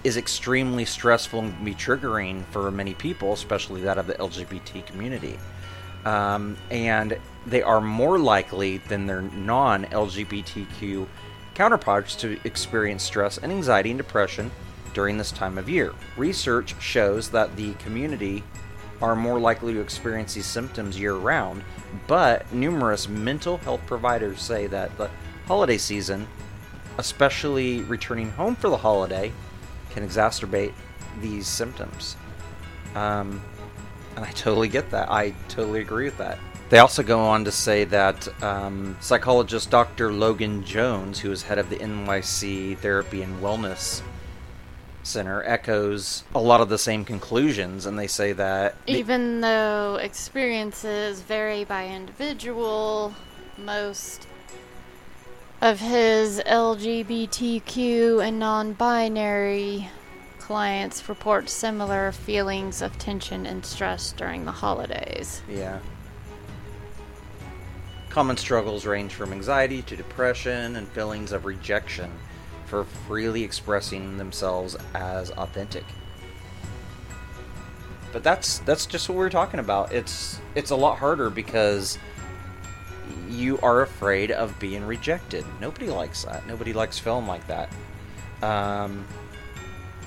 is 0.03 0.17
extremely 0.17 0.85
stressful 0.85 1.39
and 1.39 1.55
can 1.55 1.65
be 1.65 1.73
triggering 1.73 2.43
for 2.45 2.69
many 2.71 2.93
people, 2.93 3.33
especially 3.33 3.81
that 3.81 3.97
of 3.97 4.07
the 4.07 4.15
LGBT 4.15 4.85
community. 4.85 5.39
Um, 6.05 6.57
and 6.69 7.17
they 7.45 7.61
are 7.61 7.79
more 7.79 8.19
likely 8.19 8.77
than 8.77 9.05
their 9.05 9.21
non 9.21 9.85
LGBTQ 9.85 11.07
counterparts 11.53 12.15
to 12.15 12.39
experience 12.43 13.03
stress 13.03 13.37
and 13.37 13.51
anxiety 13.51 13.91
and 13.91 13.97
depression 13.97 14.51
during 14.93 15.17
this 15.17 15.31
time 15.31 15.57
of 15.57 15.69
year. 15.69 15.93
Research 16.17 16.75
shows 16.81 17.29
that 17.29 17.55
the 17.55 17.73
community 17.75 18.43
are 19.03 19.17
more 19.17 19.37
likely 19.37 19.73
to 19.73 19.81
experience 19.81 20.33
these 20.33 20.45
symptoms 20.45 20.97
year 20.97 21.13
round, 21.13 21.61
but 22.07 22.51
numerous 22.53 23.09
mental 23.09 23.57
health 23.57 23.81
providers 23.85 24.41
say 24.41 24.65
that 24.65 24.97
the 24.97 25.11
holiday 25.45 25.77
season, 25.77 26.25
especially 26.97 27.81
returning 27.81 28.31
home 28.31 28.55
for 28.55 28.69
the 28.69 28.77
holiday, 28.77 29.29
can 29.89 30.07
exacerbate 30.07 30.71
these 31.19 31.45
symptoms. 31.45 32.15
Um, 32.95 33.41
and 34.15 34.23
I 34.23 34.31
totally 34.31 34.69
get 34.69 34.89
that. 34.91 35.11
I 35.11 35.31
totally 35.49 35.81
agree 35.81 36.05
with 36.05 36.17
that. 36.19 36.39
They 36.69 36.79
also 36.79 37.03
go 37.03 37.19
on 37.19 37.43
to 37.43 37.51
say 37.51 37.83
that 37.83 38.41
um, 38.41 38.95
psychologist 39.01 39.69
Dr. 39.69 40.13
Logan 40.13 40.63
Jones, 40.63 41.19
who 41.19 41.29
is 41.29 41.43
head 41.43 41.59
of 41.59 41.69
the 41.69 41.75
NYC 41.75 42.77
Therapy 42.77 43.21
and 43.21 43.43
Wellness 43.43 44.01
Center, 45.03 45.43
echoes 45.43 46.23
a 46.33 46.39
lot 46.39 46.61
of 46.61 46.69
the 46.69 46.77
same 46.77 47.03
conclusions, 47.05 47.85
and 47.85 47.99
they 47.99 48.07
say 48.07 48.31
that 48.33 48.75
Even 48.87 49.41
though 49.41 49.97
experiences 50.01 51.21
vary 51.21 51.63
by 51.63 51.87
individual, 51.87 53.13
most 53.57 54.27
of 55.61 55.79
his 55.79 56.41
LGBTQ 56.45 58.25
and 58.25 58.39
non 58.39 58.73
binary 58.73 59.89
clients 60.39 61.07
report 61.07 61.49
similar 61.49 62.11
feelings 62.11 62.81
of 62.81 62.97
tension 62.97 63.45
and 63.45 63.65
stress 63.65 64.11
during 64.11 64.43
the 64.43 64.51
holidays. 64.51 65.41
Yeah. 65.49 65.79
Common 68.09 68.37
struggles 68.37 68.85
range 68.85 69.13
from 69.13 69.31
anxiety 69.31 69.81
to 69.83 69.95
depression 69.95 70.75
and 70.75 70.87
feelings 70.89 71.31
of 71.31 71.45
rejection 71.45 72.11
for 72.73 72.85
freely 72.85 73.43
expressing 73.43 74.17
themselves 74.17 74.75
as 74.95 75.29
authentic. 75.29 75.83
But 78.11 78.23
that's 78.23 78.57
that's 78.59 78.87
just 78.87 79.07
what 79.07 79.15
we're 79.15 79.29
talking 79.29 79.59
about. 79.59 79.93
It's 79.93 80.39
it's 80.55 80.71
a 80.71 80.75
lot 80.75 80.97
harder 80.97 81.29
because 81.29 81.99
you 83.29 83.59
are 83.59 83.83
afraid 83.83 84.31
of 84.31 84.57
being 84.57 84.83
rejected. 84.85 85.45
Nobody 85.61 85.91
likes 85.91 86.23
that. 86.23 86.47
Nobody 86.47 86.73
likes 86.73 86.97
film 86.97 87.27
like 87.27 87.45
that. 87.45 87.69
Um, 88.41 89.05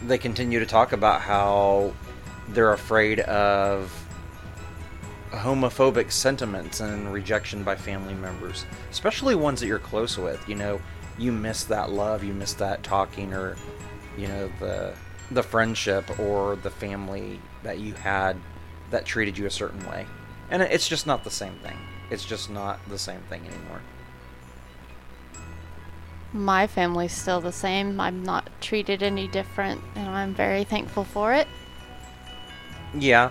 they 0.05 0.19
continue 0.19 0.59
to 0.59 0.67
talk 0.67 0.93
about 0.93 1.21
how 1.21 1.95
they're 2.49 2.73
afraid 2.73 3.21
of 3.21 3.93
homophobic 5.31 6.11
sentiments 6.11 6.81
and 6.81 7.13
rejection 7.13 7.63
by 7.63 7.77
family 7.77 8.15
members, 8.15 8.67
especially 8.91 9.37
ones 9.37 9.61
that 9.61 9.69
you're 9.69 9.79
close 9.79 10.19
with. 10.19 10.49
You 10.49 10.57
know, 10.57 10.81
you 11.19 11.33
miss 11.33 11.65
that 11.65 11.91
love, 11.91 12.23
you 12.25 12.35
miss 12.35 12.55
that 12.55 12.83
talking, 12.83 13.33
or 13.33 13.57
you 14.17 14.29
know 14.29 14.51
the 14.61 14.95
the 15.31 15.43
friendship 15.43 16.19
or 16.21 16.57
the 16.57 16.71
family 16.71 17.41
that 17.63 17.79
you 17.79 17.95
had 17.95 18.37
that 18.91 19.05
treated 19.05 19.37
you 19.37 19.47
a 19.47 19.51
certain 19.51 19.85
way, 19.89 20.07
and 20.51 20.63
it's 20.63 20.89
just 20.89 21.07
not 21.07 21.25
the 21.25 21.31
same 21.31 21.55
thing. 21.59 21.77
It's 22.11 22.25
just 22.25 22.51
not 22.51 22.79
the 22.89 22.99
same 22.99 23.21
thing 23.23 23.41
anymore. 23.47 23.81
My 26.33 26.67
family's 26.67 27.13
still 27.13 27.41
the 27.41 27.53
same. 27.53 27.99
I'm 28.01 28.23
not 28.23 28.49
treated 28.61 29.03
any 29.03 29.27
different, 29.27 29.81
and 29.95 30.09
I'm 30.09 30.35
very 30.35 30.65
thankful 30.65 31.05
for 31.05 31.33
it. 31.33 31.49
Yeah, 32.95 33.31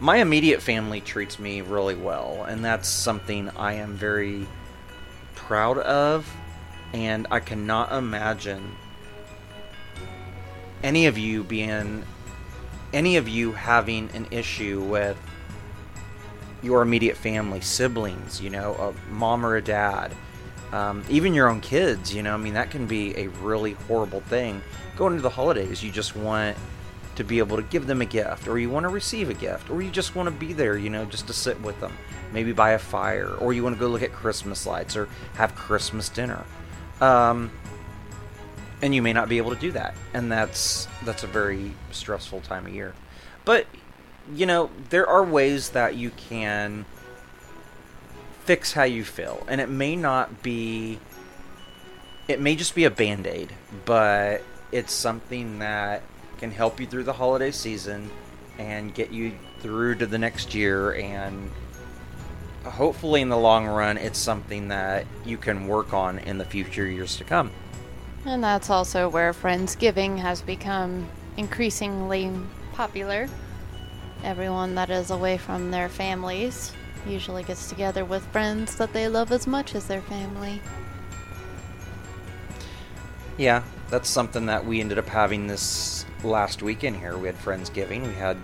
my 0.00 0.16
immediate 0.16 0.62
family 0.62 1.00
treats 1.00 1.38
me 1.38 1.60
really 1.60 1.94
well, 1.94 2.44
and 2.48 2.64
that's 2.64 2.88
something 2.88 3.48
I 3.50 3.74
am 3.74 3.96
very 3.96 4.46
proud 5.34 5.78
of, 5.78 6.32
and 6.92 7.26
I 7.30 7.40
cannot 7.40 7.92
imagine 7.92 8.76
any 10.82 11.06
of 11.06 11.16
you 11.16 11.44
being 11.44 12.04
any 12.92 13.16
of 13.16 13.28
you 13.28 13.52
having 13.52 14.10
an 14.14 14.26
issue 14.30 14.82
with 14.82 15.16
your 16.62 16.82
immediate 16.82 17.16
family, 17.16 17.60
siblings, 17.60 18.40
you 18.40 18.50
know, 18.50 18.74
a 18.74 19.12
mom 19.12 19.44
or 19.44 19.56
a 19.56 19.62
dad, 19.62 20.14
um, 20.72 21.02
even 21.08 21.34
your 21.34 21.48
own 21.48 21.60
kids, 21.60 22.14
you 22.14 22.22
know, 22.22 22.34
I 22.34 22.36
mean, 22.36 22.54
that 22.54 22.70
can 22.70 22.86
be 22.86 23.16
a 23.16 23.28
really 23.28 23.72
horrible 23.72 24.20
thing. 24.20 24.62
Going 24.96 25.12
into 25.12 25.22
the 25.22 25.30
holidays, 25.30 25.82
you 25.82 25.90
just 25.90 26.14
want 26.14 26.56
to 27.16 27.24
be 27.24 27.38
able 27.38 27.56
to 27.56 27.62
give 27.64 27.86
them 27.86 28.00
a 28.00 28.06
gift, 28.06 28.46
or 28.46 28.58
you 28.58 28.70
want 28.70 28.84
to 28.84 28.88
receive 28.88 29.28
a 29.28 29.34
gift, 29.34 29.70
or 29.70 29.82
you 29.82 29.90
just 29.90 30.14
want 30.14 30.28
to 30.28 30.34
be 30.34 30.52
there, 30.52 30.76
you 30.76 30.88
know, 30.88 31.04
just 31.04 31.26
to 31.26 31.32
sit 31.32 31.60
with 31.60 31.78
them, 31.80 31.92
maybe 32.32 32.52
by 32.52 32.70
a 32.70 32.78
fire, 32.78 33.34
or 33.34 33.52
you 33.52 33.62
want 33.62 33.74
to 33.74 33.80
go 33.80 33.88
look 33.88 34.02
at 34.02 34.12
Christmas 34.12 34.66
lights 34.66 34.96
or 34.96 35.08
have 35.34 35.54
Christmas 35.54 36.08
dinner. 36.08 36.44
Um, 37.02 37.50
and 38.80 38.94
you 38.94 39.02
may 39.02 39.12
not 39.12 39.28
be 39.28 39.38
able 39.38 39.50
to 39.50 39.60
do 39.60 39.72
that, 39.72 39.94
and 40.14 40.30
that's 40.30 40.86
that's 41.04 41.24
a 41.24 41.26
very 41.26 41.72
stressful 41.90 42.40
time 42.42 42.66
of 42.66 42.72
year. 42.72 42.94
But 43.44 43.66
you 44.32 44.46
know, 44.46 44.70
there 44.90 45.06
are 45.08 45.24
ways 45.24 45.70
that 45.70 45.96
you 45.96 46.10
can 46.10 46.86
fix 48.44 48.72
how 48.72 48.84
you 48.84 49.04
feel, 49.04 49.44
and 49.48 49.60
it 49.60 49.68
may 49.68 49.96
not 49.96 50.42
be. 50.42 51.00
It 52.28 52.40
may 52.40 52.54
just 52.54 52.76
be 52.76 52.84
a 52.84 52.90
band 52.90 53.26
aid, 53.26 53.52
but 53.84 54.42
it's 54.70 54.92
something 54.92 55.58
that 55.58 56.02
can 56.38 56.52
help 56.52 56.78
you 56.78 56.86
through 56.86 57.04
the 57.04 57.12
holiday 57.12 57.50
season 57.50 58.10
and 58.58 58.94
get 58.94 59.10
you 59.10 59.32
through 59.58 59.96
to 59.96 60.06
the 60.06 60.18
next 60.18 60.54
year 60.54 60.92
and 60.94 61.50
hopefully 62.64 63.20
in 63.20 63.28
the 63.28 63.36
long 63.36 63.66
run 63.66 63.96
it's 63.96 64.18
something 64.18 64.68
that 64.68 65.06
you 65.24 65.36
can 65.36 65.66
work 65.66 65.92
on 65.92 66.18
in 66.20 66.38
the 66.38 66.44
future 66.44 66.86
years 66.86 67.16
to 67.16 67.24
come 67.24 67.50
And 68.24 68.42
that's 68.42 68.70
also 68.70 69.08
where 69.08 69.32
Friendsgiving 69.32 70.18
has 70.18 70.42
become 70.42 71.08
increasingly 71.36 72.30
popular. 72.72 73.28
Everyone 74.22 74.76
that 74.76 74.90
is 74.90 75.10
away 75.10 75.38
from 75.38 75.72
their 75.72 75.88
families 75.88 76.72
usually 77.06 77.42
gets 77.42 77.68
together 77.68 78.04
with 78.04 78.22
friends 78.26 78.76
that 78.76 78.92
they 78.92 79.08
love 79.08 79.32
as 79.32 79.46
much 79.48 79.74
as 79.74 79.86
their 79.88 80.02
family. 80.02 80.60
yeah 83.38 83.62
that's 83.90 84.08
something 84.08 84.46
that 84.46 84.64
we 84.64 84.80
ended 84.80 84.98
up 84.98 85.08
having 85.08 85.46
this 85.46 86.04
last 86.22 86.62
weekend 86.62 86.96
here 86.96 87.16
we 87.16 87.26
had 87.26 87.36
friendsgiving 87.36 88.06
we 88.06 88.12
had 88.14 88.36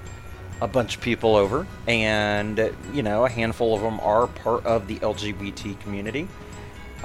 a 0.61 0.67
bunch 0.69 0.97
of 0.97 1.03
people 1.03 1.37
over 1.37 1.67
and 1.87 2.59
you 2.93 3.03
know 3.03 3.25
a 3.25 3.29
handful 3.29 3.75
of 3.75 3.81
them 3.83 4.01
are 4.01 4.27
part 4.27 4.65
of 4.67 4.87
the 4.89 4.97
lgbt 4.97 5.79
community 5.81 6.27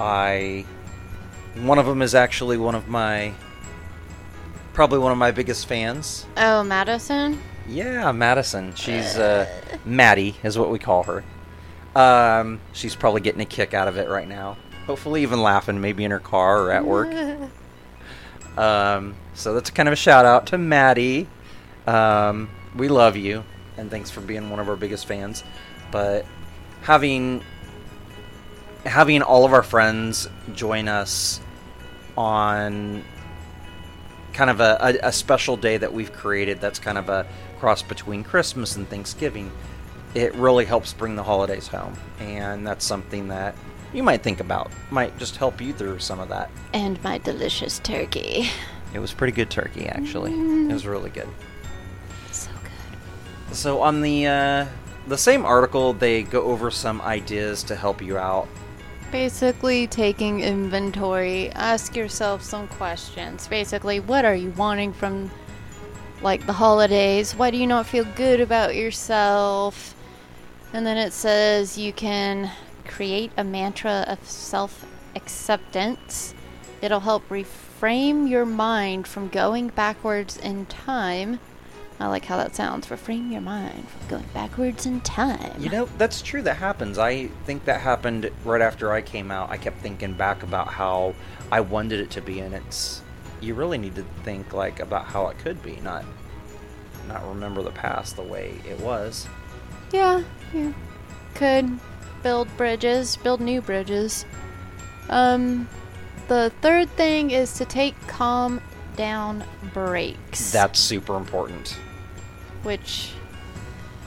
i 0.00 0.64
one 1.62 1.78
of 1.78 1.86
them 1.86 2.02
is 2.02 2.14
actually 2.14 2.56
one 2.56 2.74
of 2.74 2.88
my 2.88 3.32
probably 4.72 4.98
one 4.98 5.12
of 5.12 5.18
my 5.18 5.30
biggest 5.30 5.66
fans 5.66 6.26
Oh, 6.36 6.64
Madison? 6.64 7.40
Yeah, 7.68 8.10
Madison. 8.12 8.74
She's 8.74 9.16
uh, 9.16 9.46
Maddie 9.86 10.36
is 10.42 10.58
what 10.58 10.68
we 10.70 10.78
call 10.78 11.04
her. 11.04 11.24
Um, 11.96 12.60
she's 12.72 12.94
probably 12.96 13.20
getting 13.22 13.40
a 13.40 13.46
kick 13.46 13.72
out 13.72 13.88
of 13.88 13.96
it 13.96 14.08
right 14.08 14.28
now. 14.28 14.58
Hopefully, 14.86 15.22
even 15.22 15.40
laughing, 15.40 15.80
maybe 15.80 16.04
in 16.04 16.10
her 16.10 16.18
car 16.18 16.64
or 16.64 16.72
at 16.72 16.84
work. 16.84 17.14
Um, 18.56 19.16
so 19.34 19.52
that's 19.54 19.70
kind 19.70 19.88
of 19.88 19.92
a 19.92 19.96
shout 19.96 20.24
out 20.24 20.46
to 20.48 20.58
Maddie. 20.58 21.26
Um, 21.88 22.48
we 22.74 22.88
love 22.88 23.16
you, 23.16 23.44
and 23.76 23.90
thanks 23.90 24.10
for 24.10 24.20
being 24.20 24.50
one 24.50 24.60
of 24.60 24.68
our 24.68 24.76
biggest 24.76 25.06
fans. 25.06 25.44
But 25.90 26.26
having 26.82 27.42
having 28.84 29.22
all 29.22 29.44
of 29.44 29.52
our 29.52 29.62
friends 29.62 30.28
join 30.52 30.88
us 30.88 31.40
on 32.16 33.02
kind 34.34 34.50
of 34.50 34.60
a, 34.60 34.76
a, 34.80 35.08
a 35.08 35.12
special 35.12 35.56
day 35.56 35.78
that 35.78 35.92
we've 35.92 36.12
created 36.12 36.60
that's 36.60 36.78
kind 36.78 36.98
of 36.98 37.08
a 37.08 37.26
cross 37.58 37.82
between 37.82 38.22
Christmas 38.22 38.76
and 38.76 38.88
Thanksgiving, 38.88 39.50
it 40.14 40.34
really 40.34 40.64
helps 40.64 40.92
bring 40.92 41.16
the 41.16 41.22
holidays 41.22 41.68
home. 41.68 41.96
And 42.18 42.66
that's 42.66 42.84
something 42.84 43.28
that 43.28 43.54
you 43.92 44.02
might 44.02 44.22
think 44.22 44.40
about. 44.40 44.70
Might 44.90 45.16
just 45.18 45.36
help 45.36 45.60
you 45.60 45.72
through 45.72 46.00
some 46.00 46.20
of 46.20 46.28
that. 46.28 46.50
And 46.72 47.02
my 47.02 47.18
delicious 47.18 47.78
turkey. 47.78 48.50
It 48.92 48.98
was 48.98 49.12
pretty 49.12 49.32
good 49.32 49.50
turkey, 49.50 49.86
actually. 49.86 50.32
It 50.32 50.72
was 50.72 50.86
really 50.86 51.10
good. 51.10 51.28
So 53.54 53.80
on 53.80 54.00
the 54.00 54.26
uh, 54.26 54.66
the 55.06 55.18
same 55.18 55.44
article, 55.44 55.92
they 55.92 56.22
go 56.22 56.42
over 56.42 56.70
some 56.70 57.00
ideas 57.00 57.62
to 57.64 57.76
help 57.76 58.02
you 58.02 58.18
out. 58.18 58.48
Basically, 59.12 59.86
taking 59.86 60.40
inventory, 60.40 61.50
ask 61.50 61.94
yourself 61.94 62.42
some 62.42 62.66
questions. 62.66 63.46
Basically, 63.46 64.00
what 64.00 64.24
are 64.24 64.34
you 64.34 64.50
wanting 64.52 64.92
from 64.92 65.30
like 66.20 66.44
the 66.46 66.52
holidays? 66.52 67.34
Why 67.34 67.50
do 67.50 67.56
you 67.56 67.66
not 67.66 67.86
feel 67.86 68.04
good 68.16 68.40
about 68.40 68.74
yourself? 68.74 69.94
And 70.72 70.84
then 70.84 70.96
it 70.96 71.12
says 71.12 71.78
you 71.78 71.92
can 71.92 72.50
create 72.86 73.30
a 73.36 73.44
mantra 73.44 74.04
of 74.08 74.18
self 74.28 74.84
acceptance. 75.14 76.34
It'll 76.82 77.00
help 77.00 77.28
reframe 77.28 78.28
your 78.28 78.44
mind 78.44 79.06
from 79.06 79.28
going 79.28 79.68
backwards 79.68 80.36
in 80.38 80.66
time. 80.66 81.38
I 82.00 82.08
like 82.08 82.24
how 82.24 82.36
that 82.36 82.56
sounds. 82.56 82.88
Reframe 82.88 83.30
your 83.30 83.40
mind 83.40 83.88
from 83.88 84.08
going 84.08 84.28
backwards 84.34 84.84
in 84.84 85.00
time. 85.02 85.54
You 85.58 85.70
know, 85.70 85.88
that's 85.96 86.22
true. 86.22 86.42
That 86.42 86.56
happens. 86.56 86.98
I 86.98 87.28
think 87.46 87.64
that 87.66 87.80
happened 87.80 88.30
right 88.44 88.60
after 88.60 88.92
I 88.92 89.00
came 89.00 89.30
out. 89.30 89.50
I 89.50 89.56
kept 89.56 89.78
thinking 89.78 90.14
back 90.14 90.42
about 90.42 90.68
how 90.68 91.14
I 91.52 91.60
wanted 91.60 92.00
it 92.00 92.10
to 92.10 92.20
be, 92.20 92.40
and 92.40 92.54
it's 92.54 93.02
you 93.40 93.54
really 93.54 93.78
need 93.78 93.94
to 93.94 94.04
think 94.24 94.52
like 94.52 94.80
about 94.80 95.06
how 95.06 95.28
it 95.28 95.38
could 95.38 95.62
be, 95.62 95.76
not 95.82 96.04
not 97.06 97.26
remember 97.28 97.62
the 97.62 97.70
past 97.70 98.16
the 98.16 98.22
way 98.22 98.54
it 98.68 98.80
was. 98.80 99.28
Yeah, 99.92 100.24
yeah. 100.52 100.72
Could 101.34 101.78
build 102.22 102.54
bridges, 102.56 103.16
build 103.16 103.40
new 103.40 103.60
bridges. 103.60 104.24
Um, 105.08 105.68
the 106.28 106.50
third 106.62 106.88
thing 106.90 107.30
is 107.30 107.52
to 107.58 107.64
take 107.64 107.94
calm 108.06 108.60
down 108.96 109.44
breaks. 109.72 110.52
That's 110.52 110.78
super 110.78 111.16
important. 111.16 111.76
which 112.62 113.12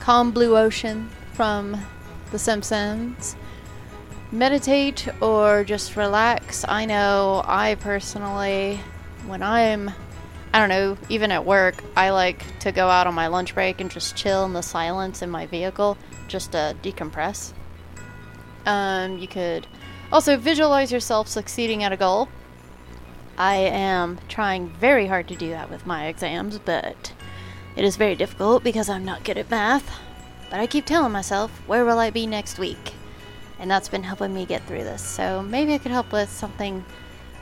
calm 0.00 0.30
blue 0.32 0.56
ocean 0.56 1.08
from 1.32 1.80
The 2.32 2.38
Simpsons, 2.38 3.36
meditate, 4.32 5.08
or 5.20 5.64
just 5.64 5.96
relax. 5.96 6.64
I 6.68 6.84
know 6.84 7.42
I 7.46 7.76
personally, 7.76 8.80
when 9.26 9.42
I'm, 9.42 9.90
I 10.52 10.58
don't 10.58 10.68
know, 10.68 10.96
even 11.08 11.30
at 11.30 11.44
work, 11.44 11.82
I 11.96 12.10
like 12.10 12.58
to 12.60 12.72
go 12.72 12.88
out 12.88 13.06
on 13.06 13.14
my 13.14 13.28
lunch 13.28 13.54
break 13.54 13.80
and 13.80 13.90
just 13.90 14.16
chill 14.16 14.44
in 14.44 14.52
the 14.54 14.62
silence 14.62 15.22
in 15.22 15.30
my 15.30 15.46
vehicle 15.46 15.96
just 16.26 16.52
to 16.52 16.74
decompress. 16.82 17.52
Um, 18.66 19.18
you 19.18 19.28
could 19.28 19.66
also 20.10 20.36
visualize 20.36 20.90
yourself 20.90 21.28
succeeding 21.28 21.84
at 21.84 21.92
a 21.92 21.96
goal. 21.96 22.28
I 23.38 23.54
am 23.54 24.18
trying 24.28 24.68
very 24.68 25.06
hard 25.06 25.28
to 25.28 25.36
do 25.36 25.50
that 25.50 25.70
with 25.70 25.86
my 25.86 26.06
exams, 26.06 26.58
but 26.58 27.12
it 27.76 27.84
is 27.84 27.96
very 27.96 28.16
difficult 28.16 28.64
because 28.64 28.88
I'm 28.88 29.04
not 29.04 29.22
good 29.22 29.38
at 29.38 29.48
math. 29.48 29.88
But 30.50 30.58
I 30.58 30.66
keep 30.66 30.86
telling 30.86 31.12
myself, 31.12 31.50
where 31.68 31.84
will 31.84 32.00
I 32.00 32.10
be 32.10 32.26
next 32.26 32.58
week? 32.58 32.94
And 33.60 33.70
that's 33.70 33.88
been 33.88 34.02
helping 34.02 34.34
me 34.34 34.44
get 34.44 34.64
through 34.64 34.82
this. 34.82 35.02
So 35.02 35.42
maybe 35.42 35.72
I 35.72 35.78
could 35.78 35.92
help 35.92 36.10
with 36.10 36.30
something 36.30 36.84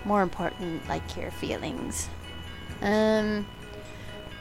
more 0.05 0.21
important 0.21 0.87
like 0.87 1.17
your 1.17 1.31
feelings. 1.31 2.11
Um, 2.83 3.47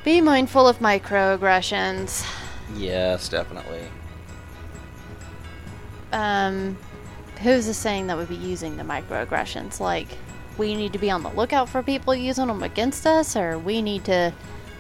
be 0.04 0.20
mindful 0.20 0.68
of 0.68 0.80
microaggressions. 0.80 2.30
Yes, 2.76 3.30
definitely. 3.30 3.88
Um, 6.12 6.78
who's 7.42 7.68
the 7.68 7.74
saying 7.74 8.08
that 8.08 8.18
would 8.18 8.30
be 8.30 8.36
using 8.36 8.76
the 8.76 8.84
microaggressions? 8.84 9.80
Like, 9.80 10.10
we 10.58 10.76
need 10.76 10.94
to 10.94 11.00
be 11.00 11.10
on 11.12 11.24
the 11.24 11.30
lookout 11.30 11.70
for 11.70 11.84
people 11.84 12.16
using 12.16 12.48
them 12.48 12.64
against 12.64 13.06
us, 13.06 13.36
or 13.36 13.58
we 13.58 13.82
need 13.82 14.06
to 14.06 14.34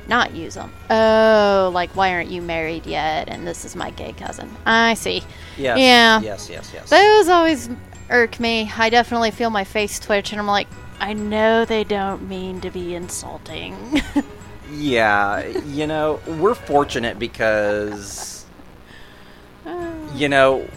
not 0.08 0.34
use 0.34 0.56
them? 0.56 0.72
Oh, 0.90 1.72
like, 1.74 1.96
why 1.96 2.12
aren't 2.12 2.30
you 2.30 2.42
married 2.42 2.86
yet? 2.86 3.28
And 3.30 3.46
this 3.46 3.66
is 3.66 3.76
my 3.76 3.92
gay 3.92 4.14
cousin. 4.14 4.50
I 4.66 4.94
see. 4.94 5.24
Yes. 5.58 5.80
Yeah. 5.80 6.22
Yes, 6.22 6.50
yes, 6.50 6.72
yes. 6.74 6.90
Those 6.90 7.30
always 7.30 7.70
irk 8.10 8.40
me. 8.40 8.72
I 8.78 8.90
definitely 8.90 9.32
feel 9.32 9.50
my 9.50 9.64
face 9.64 10.00
twitch, 10.00 10.32
and 10.32 10.40
I'm 10.40 10.48
like, 10.48 10.68
I 11.00 11.14
know 11.14 11.66
they 11.66 11.84
don't 11.84 12.28
mean 12.30 12.62
to 12.62 12.70
be 12.70 12.96
insulting. 12.96 14.02
Yeah, 14.72 15.46
you 15.46 15.86
know, 15.86 16.20
we're 16.40 16.56
fortunate 16.56 17.20
because, 17.20 18.48
you 20.16 20.28
know, 20.28 20.68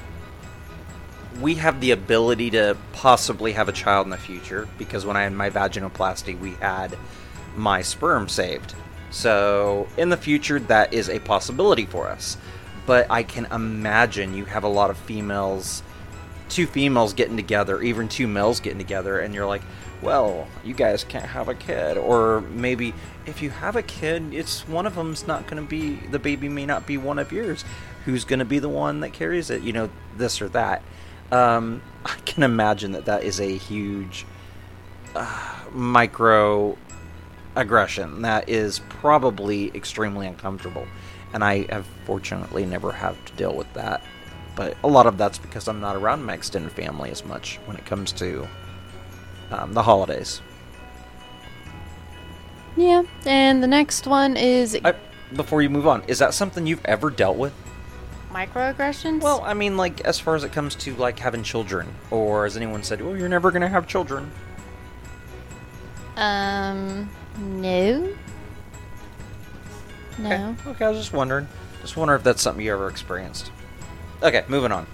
we 1.41 1.55
have 1.57 1.81
the 1.81 1.93
ability 1.93 2.51
to 2.51 2.77
possibly 2.93 3.53
have 3.53 3.69
a 3.69 3.73
child 3.73 4.07
in 4.07 4.11
the 4.11 4.17
future 4.17 4.69
because 4.79 5.07
when 5.07 5.17
I 5.17 5.23
had 5.23 5.33
my 5.33 5.51
vaginoplasty, 5.51 6.39
we 6.39 6.53
had 6.55 6.97
my 7.57 7.83
sperm 7.83 8.29
saved. 8.29 8.75
So, 9.11 9.89
in 9.97 10.11
the 10.11 10.17
future, 10.17 10.59
that 10.61 10.93
is 10.93 11.09
a 11.09 11.19
possibility 11.21 11.87
for 11.87 12.09
us. 12.09 12.37
But 12.87 13.11
I 13.11 13.23
can 13.23 13.47
imagine 13.47 14.35
you 14.35 14.45
have 14.47 14.65
a 14.65 14.69
lot 14.69 14.91
of 14.91 14.97
females, 14.97 15.83
two 16.49 16.67
females 16.67 17.13
getting 17.13 17.37
together, 17.37 17.81
even 17.83 18.09
two 18.09 18.27
males 18.27 18.61
getting 18.61 18.79
together, 18.79 19.21
and 19.21 19.35
you're 19.35 19.47
like, 19.47 19.63
well, 20.03 20.47
you 20.65 20.75
guys 20.75 21.05
can't 21.05 21.25
have 21.25 21.49
a 21.49 21.55
kid. 21.55 21.97
Or 21.97 22.41
maybe 22.41 22.95
if 23.27 23.43
you 23.43 23.51
have 23.51 23.77
a 23.77 23.83
kid, 23.83 24.33
it's 24.33 24.67
one 24.69 24.87
of 24.87 24.95
them's 24.95 25.27
not 25.27 25.47
going 25.47 25.63
to 25.63 25.69
be, 25.69 25.97
the 26.11 26.19
baby 26.19 26.49
may 26.49 26.67
not 26.67 26.87
be 26.87 26.97
one 26.97 27.19
of 27.19 27.33
yours. 27.33 27.65
Who's 28.05 28.25
going 28.25 28.39
to 28.39 28.45
be 28.45 28.59
the 28.59 28.69
one 28.69 29.01
that 29.01 29.13
carries 29.13 29.51
it? 29.51 29.63
You 29.63 29.73
know, 29.73 29.91
this 30.17 30.41
or 30.41 30.49
that. 30.51 30.83
Um, 31.31 31.83
I 32.05 32.15
can 32.25 32.43
imagine 32.43 32.93
that 32.93 33.05
that 33.07 33.23
is 33.23 33.41
a 33.41 33.57
huge 33.57 34.25
uh, 35.15 35.55
micro 35.73 36.77
aggression 37.57 38.23
that 38.23 38.49
is 38.49 38.79
probably 38.89 39.75
extremely 39.75 40.27
uncomfortable. 40.27 40.87
And 41.35 41.45
I 41.45 41.67
have 41.71 41.87
fortunately 42.05 42.65
never 42.65 42.93
had 42.93 43.15
to 43.27 43.33
deal 43.35 43.55
with 43.55 43.73
that. 43.75 44.03
But 44.57 44.77
a 44.83 44.89
lot 44.89 45.07
of 45.07 45.19
that's 45.19 45.39
because 45.39 45.69
I'm 45.69 45.81
not 45.81 45.97
around 45.97 46.25
my 46.25 46.35
extended 46.35 46.73
family 46.73 47.11
as 47.11 47.25
much 47.25 47.57
when 47.67 47.77
it 47.77 47.85
comes 47.85 48.13
to 48.13 48.49
um, 49.51 49.73
the 49.73 49.83
holidays. 49.83 50.41
yeah. 52.77 53.03
And 53.25 53.63
the 53.63 53.67
next 53.67 54.07
one 54.07 54.37
is 54.37 54.79
I, 54.85 54.95
before 55.35 55.63
you 55.63 55.71
move 55.71 55.87
on, 55.87 56.03
is 56.05 56.19
that 56.21 56.35
something 56.35 56.67
you've 56.67 56.85
ever 56.85 57.11
dealt 57.11 57.37
with? 57.37 57.53
Microaggressions. 58.33 59.23
Well, 59.23 59.43
I 59.45 59.55
mean, 59.55 59.77
like 59.77 60.01
as 60.03 60.19
far 60.19 60.35
as 60.35 60.45
it 60.45 60.53
comes 60.53 60.75
to 60.77 60.95
like 60.95 61.19
having 61.19 61.43
children, 61.43 61.95
or 62.11 62.47
as 62.47 62.57
anyone 62.57 62.83
said, 62.83 63.01
"Well, 63.01 63.17
you're 63.17 63.29
never 63.29 63.51
gonna 63.51 63.69
have 63.69 63.87
children"? 63.87 64.31
um, 66.17 67.09
no. 67.39 68.13
No. 70.19 70.57
Okay. 70.61 70.71
okay, 70.71 70.85
I 70.85 70.89
was 70.89 70.99
just 70.99 71.13
wondering. 71.13 71.47
Just 71.81 71.97
wonder 71.97 72.15
if 72.17 72.25
that's 72.25 72.43
something 72.43 72.65
you 72.65 72.73
ever 72.73 72.89
experienced. 72.89 73.53
Okay, 74.23 74.45
moving 74.49 74.73
on. 74.73 74.87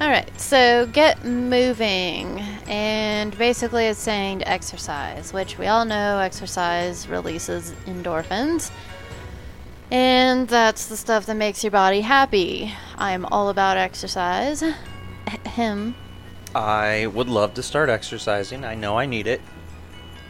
All 0.00 0.08
right, 0.08 0.28
so 0.38 0.86
get 0.86 1.24
moving. 1.24 2.40
And 2.66 3.36
basically, 3.38 3.86
it's 3.86 3.98
saying 3.98 4.40
to 4.40 4.48
exercise, 4.48 5.32
which 5.32 5.58
we 5.58 5.66
all 5.66 5.84
know 5.84 6.18
exercise 6.18 7.08
releases 7.08 7.72
endorphins. 7.86 8.70
And 9.90 10.48
that's 10.48 10.86
the 10.86 10.96
stuff 10.96 11.26
that 11.26 11.36
makes 11.36 11.62
your 11.62 11.70
body 11.70 12.00
happy. 12.00 12.72
I'm 12.96 13.24
all 13.26 13.48
about 13.48 13.76
exercise. 13.76 14.62
Him. 15.44 15.94
I 16.54 17.06
would 17.06 17.28
love 17.28 17.54
to 17.54 17.62
start 17.62 17.88
exercising. 17.88 18.64
I 18.64 18.74
know 18.74 18.98
I 18.98 19.06
need 19.06 19.26
it. 19.26 19.40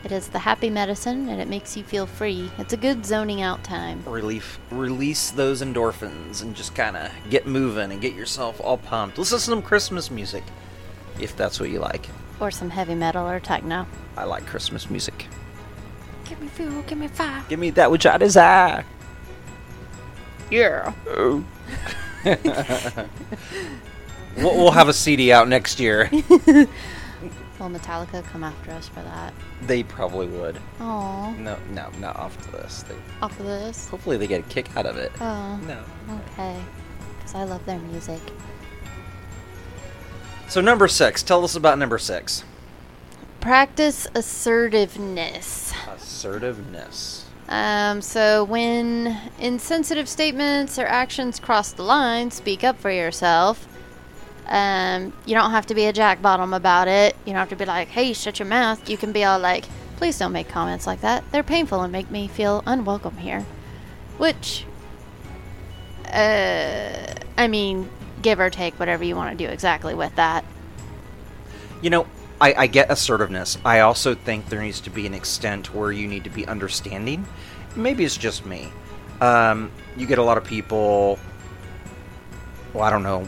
It 0.04 0.12
is 0.12 0.28
the 0.28 0.38
happy 0.38 0.70
medicine 0.70 1.28
and 1.28 1.40
it 1.40 1.48
makes 1.48 1.76
you 1.76 1.82
feel 1.82 2.06
free. 2.06 2.50
It's 2.58 2.72
a 2.72 2.76
good 2.76 3.04
zoning 3.04 3.42
out 3.42 3.64
time. 3.64 4.04
Relief, 4.06 4.60
release 4.70 5.30
those 5.30 5.62
endorphins 5.62 6.42
and 6.42 6.54
just 6.54 6.74
kind 6.74 6.96
of 6.96 7.10
get 7.28 7.46
moving 7.46 7.90
and 7.90 8.00
get 8.00 8.14
yourself 8.14 8.60
all 8.60 8.78
pumped. 8.78 9.18
Listen 9.18 9.38
to 9.38 9.44
some 9.44 9.62
Christmas 9.62 10.10
music, 10.10 10.44
if 11.18 11.36
that's 11.36 11.58
what 11.58 11.70
you 11.70 11.80
like. 11.80 12.08
Or 12.38 12.50
some 12.50 12.70
heavy 12.70 12.94
metal 12.94 13.26
or 13.26 13.40
techno. 13.40 13.86
I 14.16 14.24
like 14.24 14.46
Christmas 14.46 14.88
music. 14.90 15.26
Give 16.24 16.40
me 16.40 16.48
fuel, 16.48 16.82
give 16.82 16.98
me 16.98 17.08
fire. 17.08 17.44
Give 17.48 17.58
me 17.58 17.70
that 17.70 17.90
which 17.90 18.06
I 18.06 18.16
desire. 18.18 18.84
Yeah. 20.50 20.92
Oh. 21.08 21.44
we'll, 24.36 24.56
we'll 24.56 24.70
have 24.70 24.88
a 24.88 24.92
CD 24.92 25.32
out 25.32 25.48
next 25.48 25.80
year. 25.80 26.08
Will 27.58 27.70
Metallica 27.70 28.22
come 28.24 28.44
after 28.44 28.70
us 28.72 28.86
for 28.88 29.00
that? 29.00 29.32
They 29.62 29.82
probably 29.82 30.26
would. 30.26 30.58
Oh, 30.78 31.34
No, 31.38 31.56
no, 31.70 31.88
not 31.98 32.16
off 32.16 32.36
to 32.44 32.52
this. 32.52 32.82
They, 32.82 32.94
off 33.22 33.38
hopefully, 33.88 34.18
they 34.18 34.26
get 34.26 34.40
a 34.40 34.48
kick 34.50 34.76
out 34.76 34.84
of 34.84 34.96
it. 34.98 35.10
Oh, 35.20 35.56
No. 35.66 35.82
okay. 36.32 36.60
Because 37.16 37.34
I 37.34 37.44
love 37.44 37.64
their 37.64 37.78
music. 37.78 38.20
So 40.48 40.60
number 40.60 40.86
six. 40.86 41.22
Tell 41.22 41.42
us 41.44 41.56
about 41.56 41.78
number 41.78 41.98
six. 41.98 42.44
Practice 43.40 44.06
assertiveness. 44.14 45.72
Assertiveness. 45.88 47.25
Um, 47.48 48.02
so 48.02 48.44
when 48.44 49.16
insensitive 49.38 50.08
statements 50.08 50.78
or 50.78 50.86
actions 50.86 51.38
cross 51.38 51.72
the 51.72 51.82
line, 51.82 52.30
speak 52.30 52.64
up 52.64 52.78
for 52.78 52.90
yourself. 52.90 53.68
Um, 54.48 55.12
you 55.24 55.34
don't 55.34 55.50
have 55.50 55.66
to 55.66 55.74
be 55.74 55.86
a 55.86 55.92
jack 55.92 56.22
bottom 56.22 56.52
about 56.52 56.88
it. 56.88 57.16
You 57.24 57.32
don't 57.32 57.40
have 57.40 57.48
to 57.50 57.56
be 57.56 57.64
like, 57.64 57.88
hey, 57.88 58.12
shut 58.12 58.38
your 58.38 58.48
mouth. 58.48 58.88
You 58.88 58.96
can 58.96 59.12
be 59.12 59.24
all 59.24 59.38
like, 59.38 59.64
please 59.96 60.18
don't 60.18 60.32
make 60.32 60.48
comments 60.48 60.86
like 60.86 61.00
that. 61.00 61.24
They're 61.32 61.42
painful 61.42 61.82
and 61.82 61.92
make 61.92 62.10
me 62.10 62.28
feel 62.28 62.62
unwelcome 62.66 63.16
here. 63.18 63.44
Which, 64.18 64.64
uh, 66.06 67.14
I 67.36 67.48
mean, 67.48 67.88
give 68.22 68.40
or 68.40 68.50
take 68.50 68.78
whatever 68.78 69.04
you 69.04 69.16
want 69.16 69.36
to 69.36 69.44
do 69.44 69.50
exactly 69.50 69.94
with 69.94 70.14
that. 70.16 70.44
You 71.82 71.90
know, 71.90 72.06
I, 72.40 72.54
I 72.54 72.66
get 72.66 72.90
assertiveness. 72.90 73.56
I 73.64 73.80
also 73.80 74.14
think 74.14 74.48
there 74.48 74.60
needs 74.60 74.80
to 74.80 74.90
be 74.90 75.06
an 75.06 75.14
extent 75.14 75.74
where 75.74 75.90
you 75.90 76.06
need 76.06 76.24
to 76.24 76.30
be 76.30 76.46
understanding. 76.46 77.26
Maybe 77.74 78.04
it's 78.04 78.16
just 78.16 78.44
me. 78.44 78.70
Um, 79.20 79.70
you 79.96 80.06
get 80.06 80.18
a 80.18 80.22
lot 80.22 80.36
of 80.36 80.44
people. 80.44 81.18
Well, 82.74 82.84
I 82.84 82.90
don't 82.90 83.02
know. 83.02 83.26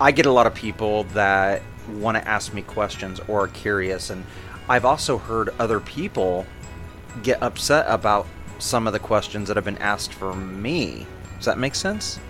I 0.00 0.12
get 0.12 0.26
a 0.26 0.32
lot 0.32 0.46
of 0.46 0.54
people 0.54 1.04
that 1.14 1.62
want 1.94 2.16
to 2.16 2.26
ask 2.26 2.54
me 2.54 2.62
questions 2.62 3.20
or 3.26 3.44
are 3.44 3.48
curious, 3.48 4.10
and 4.10 4.24
I've 4.68 4.84
also 4.84 5.18
heard 5.18 5.48
other 5.58 5.80
people 5.80 6.46
get 7.24 7.42
upset 7.42 7.86
about 7.88 8.26
some 8.60 8.86
of 8.86 8.92
the 8.92 9.00
questions 9.00 9.48
that 9.48 9.56
have 9.56 9.64
been 9.64 9.78
asked 9.78 10.14
for 10.14 10.34
me. 10.34 11.06
Does 11.36 11.46
that 11.46 11.58
make 11.58 11.74
sense? 11.74 12.20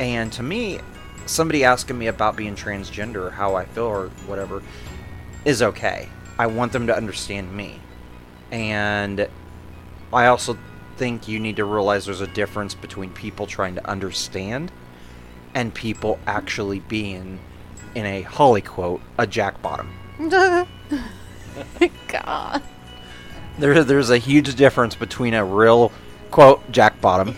And 0.00 0.32
to 0.32 0.42
me, 0.42 0.80
somebody 1.26 1.64
asking 1.64 1.96
me 1.96 2.08
about 2.08 2.36
being 2.36 2.56
transgender 2.56 3.16
or 3.16 3.30
how 3.30 3.54
I 3.54 3.66
feel 3.66 3.84
or 3.84 4.08
whatever 4.26 4.62
is 5.46 5.62
okay. 5.62 6.10
I 6.38 6.48
want 6.48 6.72
them 6.72 6.88
to 6.88 6.96
understand 6.96 7.56
me. 7.56 7.80
And 8.50 9.26
I 10.12 10.26
also 10.26 10.58
think 10.96 11.28
you 11.28 11.40
need 11.40 11.56
to 11.56 11.64
realize 11.64 12.04
there's 12.04 12.20
a 12.20 12.26
difference 12.26 12.74
between 12.74 13.10
people 13.10 13.46
trying 13.46 13.76
to 13.76 13.88
understand 13.88 14.70
and 15.54 15.72
people 15.72 16.18
actually 16.26 16.80
being, 16.80 17.38
in 17.94 18.04
a 18.04 18.20
Holly 18.22 18.60
quote, 18.60 19.00
a 19.16 19.26
jack 19.26 19.62
bottom. 19.62 19.94
God. 22.08 22.62
There, 23.58 23.84
there's 23.84 24.10
a 24.10 24.18
huge 24.18 24.54
difference 24.54 24.94
between 24.94 25.32
a 25.32 25.44
real 25.44 25.92
quote 26.30 26.70
Jack 26.70 27.00
Bottom, 27.00 27.34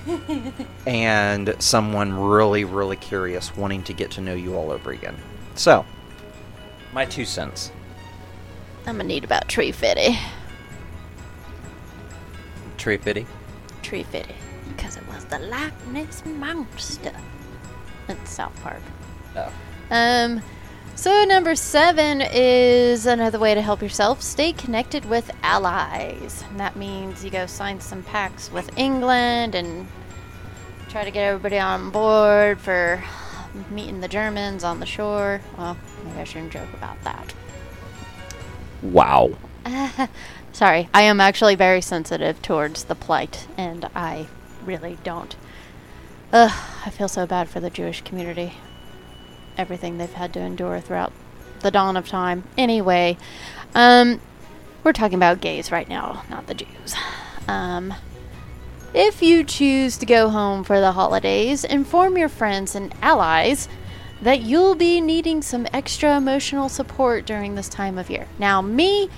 and 0.87 1.55
someone 1.61 2.13
really, 2.13 2.65
really 2.65 2.97
curious, 2.97 3.57
wanting 3.57 3.85
to 3.85 3.93
get 3.93 4.11
to 4.13 4.21
know 4.21 4.35
you 4.35 4.57
all 4.57 4.73
over 4.73 4.91
again. 4.91 5.17
So, 5.55 5.85
my 6.93 7.05
two 7.05 7.25
cents. 7.25 7.71
I'm 8.89 8.97
gonna 8.97 9.09
need 9.09 9.23
about 9.23 9.49
Tree 9.49 9.71
Fitty. 9.71 10.19
Tree 12.79 12.97
Fitty. 12.97 13.27
Tree 13.83 14.03
Fitty. 14.03 14.35
Because 14.69 14.97
it 14.97 15.07
was 15.09 15.27
the 15.27 15.39
Loch 15.41 15.75
Ness 15.89 16.25
Monster. 16.25 17.13
It's 18.09 18.31
South 18.31 18.59
Park. 18.63 18.81
Oh. 19.37 19.53
Um, 19.91 20.41
so 20.95 21.25
number 21.25 21.55
seven 21.55 22.23
is 22.33 23.05
another 23.05 23.39
way 23.39 23.55
to 23.55 23.61
help 23.61 23.83
yourself. 23.83 24.23
Stay 24.23 24.53
connected 24.55 25.05
with 25.05 25.31
allies. 25.43 26.43
And 26.49 26.59
that 26.59 26.75
means 26.75 27.23
you 27.23 27.31
go 27.31 27.45
sign 27.45 27.81
some 27.81 28.03
pacts 28.03 28.51
with 28.51 28.77
England 28.79 29.55
and 29.55 29.87
try 30.89 31.05
to 31.05 31.11
get 31.11 31.25
everybody 31.25 31.59
on 31.59 31.91
board 31.91 32.59
for 32.59 33.05
meeting 33.71 34.01
the 34.01 34.09
Germans 34.09 34.65
on 34.65 34.81
the 34.81 34.87
shore. 34.87 35.43
Well, 35.59 35.77
maybe 36.05 36.21
I 36.21 36.25
shouldn't 36.25 36.53
joke 36.53 36.73
about 36.73 37.03
that. 37.05 37.35
Wow. 38.83 39.33
Sorry, 40.53 40.89
I 40.93 41.03
am 41.03 41.21
actually 41.21 41.55
very 41.55 41.81
sensitive 41.81 42.41
towards 42.43 42.85
the 42.85 42.95
plight, 42.95 43.47
and 43.57 43.89
I 43.95 44.27
really 44.65 44.99
don't. 45.05 45.37
Ugh, 46.33 46.53
I 46.85 46.91
feel 46.91 47.09
so 47.09 47.27
bad 47.27 47.49
for 47.49 47.61
the 47.61 47.71
Jewish 47.71 48.03
community. 48.03 48.55
Everything 49.57 49.99
they've 49.99 50.13
had 50.13 50.33
to 50.35 50.41
endure 50.41 50.81
throughout 50.81 51.13
the 51.61 51.71
dawn 51.71 51.97
of 51.97 52.09
time. 52.09 52.45
Anyway, 52.57 53.17
um, 53.75 54.21
we're 54.85 54.93
talking 54.93 55.17
about 55.17 55.41
gays 55.41 55.73
right 55.73 55.89
now, 55.89 56.25
not 56.31 56.47
the 56.47 56.55
Jews. 56.55 56.95
Um, 57.47 57.95
if 58.95 59.23
you 59.23 59.45
choose 59.45 59.97
to 59.99 60.07
go 60.07 60.29
home 60.29 60.65
for 60.65 60.81
the 60.81 60.93
holidays, 60.93 61.65
inform 61.65 62.17
your 62.17 62.29
friends 62.29 62.75
and 62.75 62.95
allies 63.03 63.69
that 64.23 64.41
you'll 64.41 64.75
be 64.75 65.01
needing 65.01 65.43
some 65.43 65.67
extra 65.73 66.17
emotional 66.17 66.69
support 66.69 67.27
during 67.27 67.55
this 67.55 67.69
time 67.69 67.99
of 67.99 68.11
year. 68.11 68.27
Now, 68.39 68.61
me, 68.61 69.09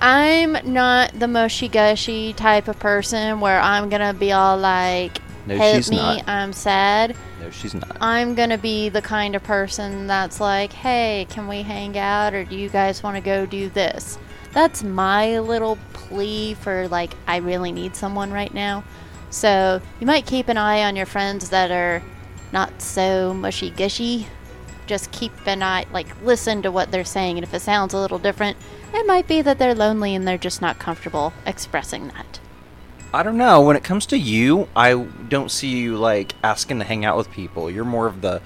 I'm 0.00 0.56
not 0.64 1.18
the 1.18 1.28
mushy 1.28 1.68
gushy 1.68 2.32
type 2.32 2.68
of 2.68 2.78
person 2.78 3.40
where 3.40 3.60
I'm 3.60 3.90
gonna 3.90 4.14
be 4.14 4.32
all 4.32 4.56
like, 4.56 5.20
No, 5.46 5.56
"Help 5.56 5.88
me, 5.88 5.96
not. 5.96 6.28
I'm 6.28 6.52
sad." 6.52 7.14
No, 7.40 7.50
she's 7.50 7.74
not. 7.74 7.96
I'm 8.00 8.34
gonna 8.34 8.58
be 8.58 8.88
the 8.88 9.02
kind 9.02 9.34
of 9.34 9.42
person 9.42 10.06
that's 10.06 10.40
like, 10.40 10.72
"Hey, 10.72 11.26
can 11.28 11.48
we 11.48 11.62
hang 11.62 11.98
out, 11.98 12.32
or 12.32 12.44
do 12.44 12.56
you 12.56 12.70
guys 12.70 13.02
want 13.02 13.16
to 13.16 13.20
go 13.20 13.44
do 13.44 13.68
this?" 13.68 14.18
That's 14.52 14.82
my 14.82 15.38
little 15.38 15.78
plea 15.92 16.54
for 16.54 16.88
like, 16.88 17.14
I 17.26 17.36
really 17.36 17.70
need 17.70 17.94
someone 17.94 18.32
right 18.32 18.52
now. 18.52 18.82
So 19.30 19.80
you 20.00 20.06
might 20.06 20.26
keep 20.26 20.48
an 20.48 20.56
eye 20.56 20.82
on 20.82 20.96
your 20.96 21.06
friends 21.06 21.50
that 21.50 21.70
are 21.70 22.02
not 22.52 22.80
so 22.82 23.34
mushy 23.34 23.70
gushy. 23.70 24.26
Just 24.86 25.12
keep 25.12 25.32
an 25.46 25.62
eye, 25.62 25.86
like 25.92 26.20
listen 26.22 26.62
to 26.62 26.72
what 26.72 26.90
they're 26.90 27.04
saying, 27.04 27.36
and 27.38 27.44
if 27.44 27.54
it 27.54 27.60
sounds 27.60 27.94
a 27.94 27.98
little 27.98 28.18
different, 28.18 28.56
it 28.92 29.06
might 29.06 29.28
be 29.28 29.40
that 29.42 29.58
they're 29.58 29.74
lonely 29.74 30.14
and 30.14 30.26
they're 30.26 30.36
just 30.36 30.60
not 30.60 30.78
comfortable 30.80 31.32
expressing 31.46 32.08
that. 32.08 32.40
I 33.12 33.22
don't 33.22 33.36
know. 33.36 33.60
When 33.60 33.76
it 33.76 33.84
comes 33.84 34.06
to 34.06 34.16
you, 34.16 34.68
I 34.76 34.94
don't 34.94 35.50
see 35.50 35.68
you 35.68 35.96
like 35.96 36.34
asking 36.44 36.78
to 36.78 36.84
hang 36.84 37.04
out 37.04 37.16
with 37.16 37.30
people. 37.30 37.70
You're 37.70 37.84
more 37.84 38.06
of 38.06 38.20
the, 38.20 38.40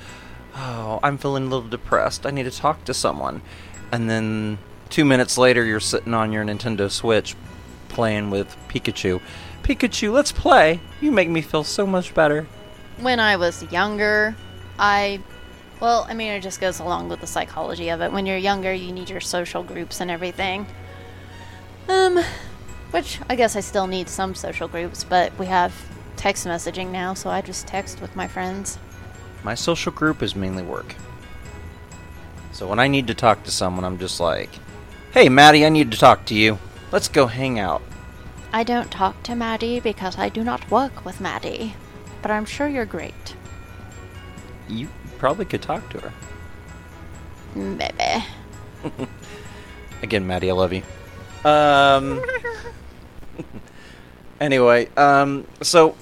oh, 0.55 1.01
I'm 1.03 1.19
feeling 1.19 1.45
a 1.45 1.49
little 1.49 1.69
depressed. 1.69 2.25
I 2.25 2.31
need 2.31 2.45
to 2.45 2.51
talk 2.51 2.85
to 2.85 2.95
someone. 2.95 3.43
And 3.93 4.09
then 4.09 4.59
two 4.89 5.05
minutes 5.05 5.37
later, 5.37 5.65
you're 5.65 5.81
sitting 5.81 6.15
on 6.15 6.33
your 6.33 6.45
Nintendo 6.45 6.91
Switch 6.91 7.37
playing 7.89 8.31
with 8.31 8.57
Pikachu. 8.69 9.21
Pikachu, 9.63 10.13
let's 10.13 10.33
play. 10.33 10.81
You 11.01 11.13
make 11.13 11.29
me 11.29 11.43
feel 11.43 11.65
so 11.65 11.87
much 11.87 12.15
better. 12.15 12.47
When 12.99 13.21
I 13.21 13.37
was 13.37 13.63
younger, 13.73 14.35
I, 14.79 15.21
well, 15.81 16.07
I 16.09 16.15
mean, 16.15 16.33
it 16.33 16.41
just 16.41 16.61
goes 16.61 16.79
along 16.81 17.09
with 17.09 17.21
the 17.21 17.27
psychology 17.27 17.89
of 17.91 18.01
it. 18.01 18.13
When 18.13 18.27
you're 18.27 18.37
younger, 18.37 18.73
you 18.73 18.93
need 18.93 19.11
your 19.11 19.21
social 19.21 19.63
groups 19.63 20.01
and 20.01 20.11
everything. 20.11 20.67
Um, 21.89 22.23
which 22.91 23.19
I 23.29 23.37
guess 23.37 23.57
I 23.57 23.61
still 23.61 23.87
need 23.87 24.09
some 24.09 24.35
social 24.35 24.69
groups, 24.69 25.05
but 25.05 25.37
we 25.39 25.47
have 25.47 25.75
text 26.17 26.47
messaging 26.47 26.91
now, 26.91 27.15
so 27.15 27.29
I 27.29 27.41
just 27.41 27.67
text 27.67 28.01
with 28.01 28.15
my 28.17 28.29
friends. 28.29 28.79
My 29.43 29.55
social 29.55 29.93
group 29.93 30.23
is 30.23 30.35
mainly 30.35 30.63
work. 30.63 30.95
So 32.53 32.69
when 32.69 32.79
I 32.79 32.87
need 32.87 33.09
to 33.09 33.15
talk 33.15 33.43
to 33.45 33.51
someone, 33.51 33.85
I'm 33.85 33.99
just 33.99 34.21
like, 34.21 34.51
hey, 35.13 35.29
Maddie, 35.29 35.67
I 35.67 35.69
need 35.69 35.91
to 35.91 35.99
talk 35.99 36.25
to 36.27 36.35
you. 36.35 36.59
Let's 36.93 37.09
go 37.09 37.27
hang 37.27 37.59
out. 37.59 37.83
I 38.53 38.63
don't 38.63 38.91
talk 38.93 39.23
to 39.25 39.35
Maddie 39.35 39.81
because 39.81 40.17
I 40.17 40.29
do 40.29 40.45
not 40.45 40.71
work 40.71 41.05
with 41.05 41.21
Maddie, 41.21 41.75
but 42.25 42.31
I'm 42.31 42.47
sure 42.47 42.67
you're 42.67 42.87
great. 42.87 43.37
You 44.67 44.89
probably 45.19 45.45
could 45.45 45.61
talk 45.61 45.87
to 45.91 46.01
her. 46.01 46.13
Maybe. 47.55 48.25
Again, 50.03 50.27
Maddie, 50.27 50.51
I 50.51 50.55
love 50.55 50.73
you. 50.73 50.83
Um. 51.45 52.25
anyway, 54.41 54.89
um, 54.97 55.47
so 55.61 55.97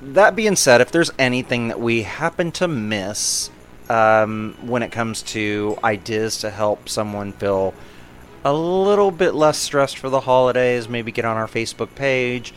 that 0.00 0.34
being 0.34 0.56
said, 0.56 0.80
if 0.80 0.90
there's 0.90 1.10
anything 1.18 1.68
that 1.68 1.78
we 1.78 2.04
happen 2.04 2.50
to 2.52 2.66
miss 2.66 3.50
um, 3.90 4.56
when 4.62 4.82
it 4.82 4.90
comes 4.90 5.20
to 5.24 5.78
ideas 5.84 6.38
to 6.38 6.48
help 6.48 6.88
someone 6.88 7.32
feel 7.32 7.74
a 8.42 8.54
little 8.54 9.10
bit 9.10 9.34
less 9.34 9.58
stressed 9.58 9.98
for 9.98 10.08
the 10.08 10.20
holidays, 10.20 10.88
maybe 10.88 11.12
get 11.12 11.26
on 11.26 11.36
our 11.36 11.46
Facebook 11.46 11.94
page 11.94 12.54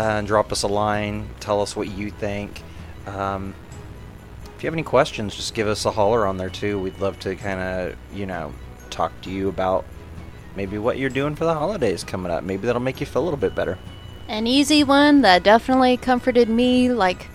and 0.00 0.26
drop 0.26 0.50
us 0.50 0.62
a 0.62 0.66
line. 0.66 1.28
Tell 1.40 1.60
us 1.60 1.76
what 1.76 1.88
you 1.88 2.10
think. 2.10 2.62
Um, 3.06 3.54
if 4.56 4.62
you 4.62 4.66
have 4.66 4.74
any 4.74 4.82
questions, 4.82 5.36
just 5.36 5.54
give 5.54 5.68
us 5.68 5.84
a 5.84 5.90
holler 5.90 6.26
on 6.26 6.38
there 6.38 6.48
too. 6.48 6.78
We'd 6.78 6.98
love 6.98 7.18
to 7.20 7.36
kind 7.36 7.60
of, 7.60 7.96
you 8.14 8.24
know, 8.24 8.54
talk 8.88 9.12
to 9.22 9.30
you 9.30 9.48
about 9.48 9.84
maybe 10.56 10.78
what 10.78 10.98
you're 10.98 11.10
doing 11.10 11.34
for 11.34 11.44
the 11.44 11.54
holidays 11.54 12.02
coming 12.02 12.32
up. 12.32 12.44
Maybe 12.44 12.66
that'll 12.66 12.80
make 12.80 13.00
you 13.00 13.06
feel 13.06 13.22
a 13.22 13.24
little 13.24 13.38
bit 13.38 13.54
better. 13.54 13.78
An 14.26 14.46
easy 14.46 14.84
one 14.84 15.20
that 15.22 15.42
definitely 15.42 15.98
comforted 15.98 16.48
me, 16.48 16.90
like 16.92 17.26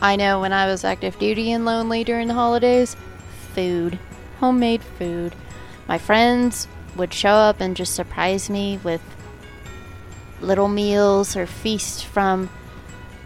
I 0.00 0.16
know 0.16 0.40
when 0.40 0.52
I 0.52 0.66
was 0.66 0.84
active 0.84 1.16
duty 1.18 1.52
and 1.52 1.64
lonely 1.64 2.02
during 2.02 2.26
the 2.26 2.34
holidays, 2.34 2.96
food. 3.54 4.00
Homemade 4.40 4.82
food. 4.82 5.36
My 5.86 5.98
friends 5.98 6.66
would 6.96 7.14
show 7.14 7.34
up 7.34 7.60
and 7.60 7.76
just 7.76 7.94
surprise 7.94 8.50
me 8.50 8.80
with 8.82 9.00
little 10.44 10.68
meals 10.68 11.36
or 11.36 11.46
feasts 11.46 12.02
from 12.02 12.50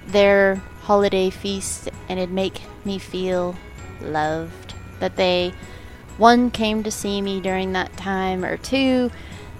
their 0.07 0.57
holiday 0.83 1.31
feast, 1.31 1.89
and 2.09 2.19
it'd 2.19 2.33
make 2.35 2.63
me 2.85 2.99
feel 2.99 3.55
loved. 4.01 4.75
That 5.01 5.17
they, 5.17 5.53
one, 6.17 6.51
came 6.51 6.83
to 6.83 6.91
see 6.91 7.21
me 7.21 7.41
during 7.41 7.73
that 7.73 7.97
time, 7.97 8.45
or 8.45 8.57
two, 8.57 9.11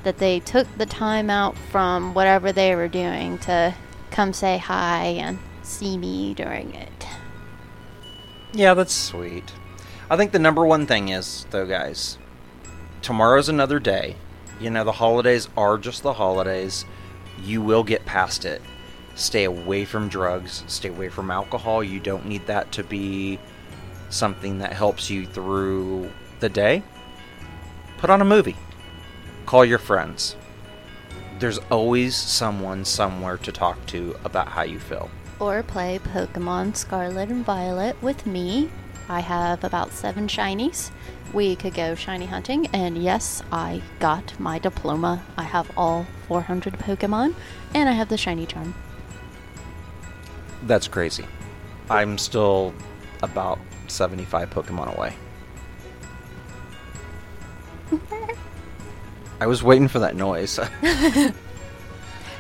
that 0.05 0.19
they 0.19 0.41
took 0.41 0.67
the 0.79 0.87
time 0.87 1.29
out 1.29 1.57
from 1.57 2.15
whatever 2.15 2.53
they 2.53 2.75
were 2.75 2.89
doing 2.89 3.39
to 3.39 3.75
come 4.11 4.33
say 4.33 4.59
hi 4.59 5.05
and 5.05 5.39
see 5.63 5.99
me 5.99 6.35
during 6.35 6.75
it. 6.75 7.07
Yeah, 8.53 8.75
that's 8.75 8.95
sweet. 8.95 9.53
I 10.11 10.17
think 10.17 10.33
the 10.33 10.39
number 10.39 10.65
one 10.65 10.87
thing 10.87 11.11
is, 11.11 11.47
though, 11.51 11.67
guys, 11.67 12.17
tomorrow's 13.03 13.49
another 13.49 13.79
day. 13.79 14.17
You 14.59 14.71
know, 14.71 14.83
the 14.83 14.93
holidays 14.93 15.49
are 15.57 15.77
just 15.77 16.03
the 16.03 16.15
holidays. 16.15 16.85
You 17.45 17.63
will 17.63 17.83
get 17.83 18.05
past 18.05 18.45
it. 18.45 18.63
Stay 19.15 19.45
away 19.45 19.85
from 19.85 20.09
drugs, 20.09 20.63
stay 20.69 20.89
away 20.89 21.09
from 21.09 21.31
alcohol. 21.31 21.83
You 21.83 21.99
don't 22.01 22.27
need 22.27 22.47
that 22.47 22.71
to 22.73 22.85
be 22.85 23.39
something 24.11 24.59
that 24.59 24.73
helps 24.73 25.11
you 25.11 25.27
through 25.27 26.11
the 26.41 26.49
day. 26.49 26.83
Put 27.99 28.11
on 28.11 28.21
a 28.21 28.25
movie, 28.25 28.57
call 29.45 29.65
your 29.65 29.79
friends. 29.79 30.37
There's 31.39 31.59
always 31.71 32.17
someone 32.17 32.85
somewhere 32.85 33.37
to 33.39 33.53
talk 33.53 33.85
to 33.87 34.17
about 34.25 34.49
how 34.49 34.63
you 34.63 34.79
feel. 34.79 35.11
Or 35.41 35.63
play 35.63 35.99
Pokemon 35.99 36.77
Scarlet 36.77 37.29
and 37.29 37.45
Violet 37.45 38.01
with 38.03 38.27
me. 38.27 38.71
I 39.09 39.21
have 39.21 39.65
about 39.65 39.93
seven 39.93 40.27
shinies. 40.29 40.91
We 41.33 41.57
could 41.57 41.75
go 41.75 41.95
shiny 41.95 42.27
hunting, 42.27 42.67
and 42.69 43.03
yes, 43.03 43.43
I 43.53 43.83
got 44.01 44.39
my 44.39 44.59
diploma. 44.59 45.23
I 45.37 45.45
have 45.45 45.71
all 45.77 46.07
400 46.29 46.75
Pokemon, 46.75 47.35
and 47.75 47.89
I 47.89 47.93
have 47.93 48.09
the 48.09 48.17
shiny 48.17 48.47
charm. 48.47 48.75
That's 50.65 50.87
crazy. 50.89 51.25
I'm 51.91 52.19
still 52.19 52.75
about 53.23 53.59
75 53.89 54.51
Pokemon 54.51 54.95
away. 54.97 55.15
I 59.41 59.47
was 59.47 59.63
waiting 59.63 59.89
for 59.89 60.01
that 60.01 60.17
noise. 60.17 60.59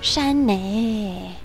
Shiny. 0.01 1.38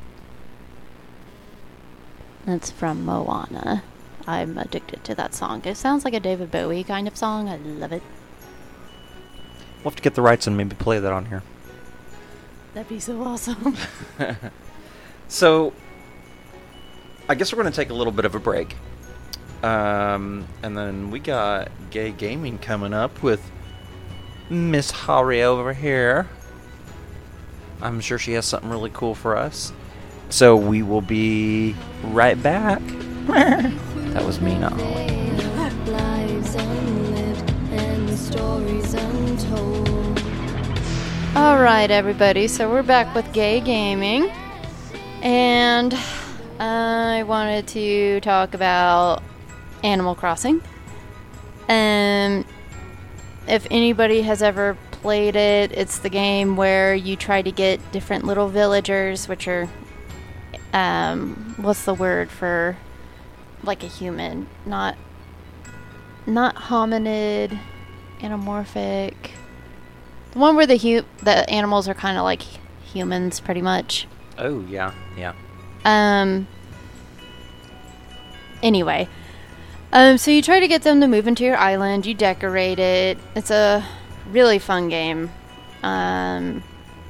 That's 2.46 2.72
from 2.72 3.06
Moana. 3.06 3.84
I'm 4.28 4.58
addicted 4.58 5.04
to 5.06 5.16
that 5.16 5.34
song. 5.34 5.62
It 5.66 5.78
sounds 5.78 6.06
like 6.06 6.14
a 6.14 6.20
David 6.20 6.52
Bowie 6.52 6.84
kind 6.84 7.08
of 7.08 7.16
song. 7.16 7.50
I 7.50 7.58
love 7.58 7.92
it. 7.92 8.04
we'll 9.78 9.92
have 9.92 9.96
to 9.96 10.02
get 10.02 10.16
the 10.16 10.22
rights 10.22 10.48
and 10.48 10.58
maybe 10.58 10.76
play 10.76 11.00
that 11.00 11.12
on 11.12 11.26
here. 11.26 11.44
That'd 12.74 12.90
be 12.90 13.00
so 13.00 13.22
awesome. 13.24 13.78
So, 15.34 15.74
I 17.28 17.34
guess 17.34 17.52
we're 17.52 17.60
going 17.60 17.74
to 17.74 17.76
take 17.76 17.90
a 17.90 17.96
little 17.96 18.14
bit 18.14 18.26
of 18.26 18.36
a 18.36 18.40
break. 18.40 18.76
Um, 19.64 20.48
and 20.62 20.78
then 20.78 21.10
we 21.10 21.20
got 21.20 21.72
gay 21.90 22.12
gaming 22.12 22.60
coming 22.60 22.94
up 22.94 23.24
with 23.24 23.42
Miss 24.48 24.92
Holly 24.92 25.42
over 25.42 25.74
here. 25.74 26.28
I'm 27.82 28.00
sure 28.00 28.20
she 28.20 28.34
has 28.34 28.46
something 28.46 28.70
really 28.70 28.92
cool 28.94 29.16
for 29.16 29.36
us. 29.36 29.74
So 30.30 30.56
we 30.56 30.84
will 30.84 31.02
be 31.02 31.76
right 32.04 32.42
back. 32.42 32.82
that 33.26 34.24
was 34.24 34.40
me, 34.40 34.60
not 34.60 34.74
Holly. 34.74 35.14
All 41.36 41.58
right, 41.58 41.90
everybody. 41.90 42.48
So 42.48 42.70
we're 42.70 42.84
back 42.84 43.16
with 43.16 43.34
gay 43.34 43.60
gaming, 43.60 44.30
and 45.24 45.92
I 46.60 47.24
wanted 47.24 47.68
to 47.70 48.20
talk 48.20 48.54
about 48.54 49.24
Animal 49.84 50.14
Crossing. 50.14 50.62
Um, 51.68 52.46
if 53.48 53.66
anybody 53.72 54.22
has 54.22 54.44
ever 54.44 54.78
played 54.92 55.36
it, 55.36 55.72
it's 55.72 55.98
the 55.98 56.10
game 56.10 56.56
where 56.56 56.94
you 56.94 57.16
try 57.16 57.42
to 57.42 57.52
get 57.52 57.80
different 57.92 58.26
little 58.26 58.48
villagers, 58.48 59.28
which 59.28 59.48
are, 59.48 59.68
um, 60.72 61.56
what's 61.58 61.84
the 61.84 61.96
word 61.96 62.30
for, 62.30 62.78
like 63.64 63.84
a 63.84 63.88
human, 63.88 64.48
not, 64.68 64.96
not 66.28 66.56
hominid, 66.56 67.58
anamorphic. 68.20 69.16
The 70.34 70.40
one 70.40 70.56
where 70.56 70.68
the 70.68 70.78
hu- 70.78 71.06
the 71.24 71.50
animals 71.50 71.88
are 71.88 71.94
kind 71.94 72.18
of 72.18 72.24
like 72.24 72.42
humans, 72.84 73.40
pretty 73.40 73.62
much. 73.62 74.08
Oh, 74.38 74.62
yeah, 74.68 74.94
yeah. 75.18 75.34
Um. 75.86 76.48
Anyway, 78.62 79.08
um, 79.92 80.18
so 80.18 80.32
you 80.32 80.42
try 80.42 80.60
to 80.60 80.68
get 80.68 80.84
them 80.84 81.02
to 81.02 81.08
move 81.08 81.28
into 81.28 81.44
your 81.44 81.58
island. 81.58 82.06
You 82.06 82.14
decorate 82.14 82.80
it. 82.80 83.18
It's 83.36 83.52
a 83.52 83.86
really 84.32 84.58
fun 84.58 84.90
game. 84.90 85.30
Um, 85.84 86.64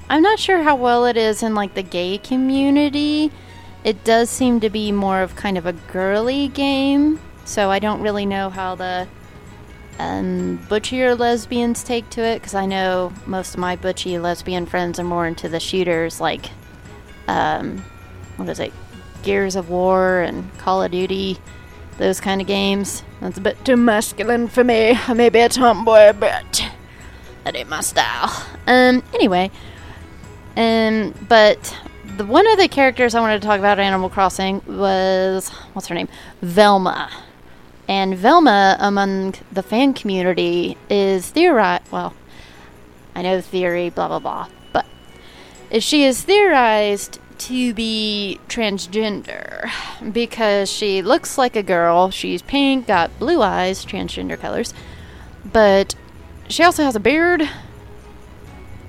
I'm 0.10 0.22
not 0.22 0.40
sure 0.40 0.64
how 0.64 0.76
well 0.76 1.06
it 1.06 1.16
is 1.16 1.44
in 1.44 1.56
like 1.56 1.76
the 1.76 1.84
gay 1.84 2.18
community. 2.18 3.32
It 3.84 4.04
does 4.04 4.30
seem 4.30 4.60
to 4.62 4.70
be 4.70 4.92
more 4.92 5.22
of 5.22 5.36
kind 5.36 5.58
of 5.58 5.66
a 5.66 5.74
girly 5.74 6.48
game, 6.48 7.20
so 7.46 7.70
I 7.70 7.80
don't 7.80 8.02
really 8.02 8.26
know 8.26 8.50
how 8.50 8.76
the 8.76 9.08
um, 10.00 10.58
butchier 10.70 11.16
lesbians 11.16 11.84
take 11.84 12.10
to 12.12 12.22
it 12.22 12.40
because 12.40 12.56
I 12.56 12.66
know 12.66 13.14
most 13.26 13.54
of 13.54 13.60
my 13.60 13.76
butchy 13.76 14.18
lesbian 14.18 14.66
friends 14.66 15.00
are 15.00 15.04
more 15.04 15.28
into 15.28 15.50
the 15.50 15.60
shooters, 15.60 16.20
like 16.20 16.50
um, 17.28 17.84
what 18.38 18.50
is 18.50 18.60
it, 18.60 18.74
Gears 19.24 19.56
of 19.56 19.70
War 19.70 20.22
and 20.22 20.56
Call 20.58 20.84
of 20.84 20.92
Duty, 20.92 21.38
those 21.98 22.20
kind 22.20 22.42
of 22.42 22.48
games. 22.48 23.04
That's 23.22 23.38
a 23.38 23.42
bit 23.42 23.64
too 23.64 23.78
masculine 23.78 24.48
for 24.48 24.64
me. 24.64 24.98
I 25.08 25.14
may 25.14 25.30
be 25.30 25.40
a 25.40 25.50
tomboy, 25.50 26.14
but 26.14 26.70
that 27.44 27.56
ain't 27.56 27.70
my 27.70 27.82
style. 27.82 28.46
Um, 28.68 29.04
anyway, 29.14 29.52
um, 30.58 31.14
but 31.28 31.78
the 32.18 32.26
one 32.26 32.48
of 32.48 32.58
the 32.58 32.68
characters 32.68 33.16
I 33.16 33.22
wanted 33.22 33.42
to 33.42 33.48
talk 33.48 33.60
about 33.60 33.80
Animal 33.80 34.10
Crossing 34.10 34.62
was 34.66 35.50
what's 35.74 35.88
her 35.88 35.96
name, 35.96 36.10
Velma. 36.42 37.10
And 37.88 38.16
Velma, 38.16 38.78
among 38.80 39.36
the 39.52 39.64
fan 39.64 39.94
community, 39.94 40.78
is 40.90 41.30
theorized. 41.30 41.92
Well, 41.92 42.14
I 43.14 43.22
know 43.22 43.42
theory, 43.42 43.90
blah 43.90 44.08
blah 44.08 44.20
blah, 44.20 44.48
but 44.72 44.86
she 45.84 46.04
is 46.06 46.24
theorized 46.24 47.20
to 47.40 47.74
be 47.74 48.40
transgender 48.48 49.70
because 50.14 50.72
she 50.72 51.02
looks 51.02 51.38
like 51.38 51.56
a 51.56 51.64
girl. 51.64 52.10
She's 52.10 52.42
pink, 52.42 52.88
got 52.88 53.18
blue 53.20 53.42
eyes, 53.42 53.86
transgender 53.86 54.40
colors, 54.40 54.74
but 55.44 55.96
she 56.48 56.64
also 56.64 56.84
has 56.84 56.96
a 56.96 57.00
beard, 57.00 57.50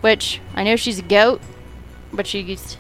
which 0.03 0.41
I 0.55 0.63
know 0.63 0.77
she's 0.77 0.99
a 0.99 1.03
goat, 1.03 1.41
but 2.13 2.27
she's. 2.27 2.77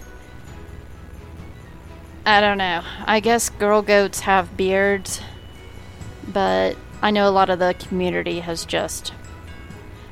I 2.26 2.40
don't 2.40 2.58
know. 2.58 2.82
I 3.04 3.20
guess 3.20 3.50
girl 3.50 3.82
goats 3.82 4.20
have 4.20 4.56
beards, 4.56 5.20
but 6.32 6.76
I 7.02 7.10
know 7.10 7.28
a 7.28 7.30
lot 7.30 7.50
of 7.50 7.58
the 7.58 7.74
community 7.78 8.40
has 8.40 8.64
just. 8.64 9.12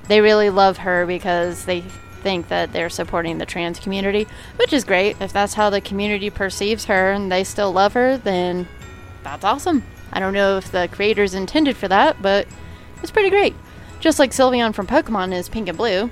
They 0.08 0.20
really 0.20 0.50
love 0.50 0.78
her 0.78 1.06
because 1.06 1.64
they 1.64 1.82
think 2.22 2.48
that 2.48 2.72
they're 2.72 2.90
supporting 2.90 3.38
the 3.38 3.46
trans 3.46 3.78
community, 3.80 4.26
which 4.56 4.72
is 4.72 4.84
great. 4.84 5.16
If 5.20 5.32
that's 5.32 5.54
how 5.54 5.70
the 5.70 5.80
community 5.80 6.30
perceives 6.30 6.84
her 6.86 7.12
and 7.12 7.30
they 7.30 7.44
still 7.44 7.72
love 7.72 7.94
her, 7.94 8.16
then 8.16 8.68
that's 9.22 9.44
awesome. 9.44 9.82
I 10.12 10.20
don't 10.20 10.34
know 10.34 10.58
if 10.58 10.70
the 10.70 10.88
creators 10.92 11.34
intended 11.34 11.76
for 11.76 11.88
that, 11.88 12.20
but 12.20 12.46
it's 13.02 13.10
pretty 13.10 13.30
great. 13.30 13.54
Just 14.00 14.18
like 14.18 14.32
Sylveon 14.32 14.74
from 14.74 14.86
Pokemon 14.86 15.32
is 15.32 15.48
pink 15.48 15.68
and 15.68 15.78
blue. 15.78 16.10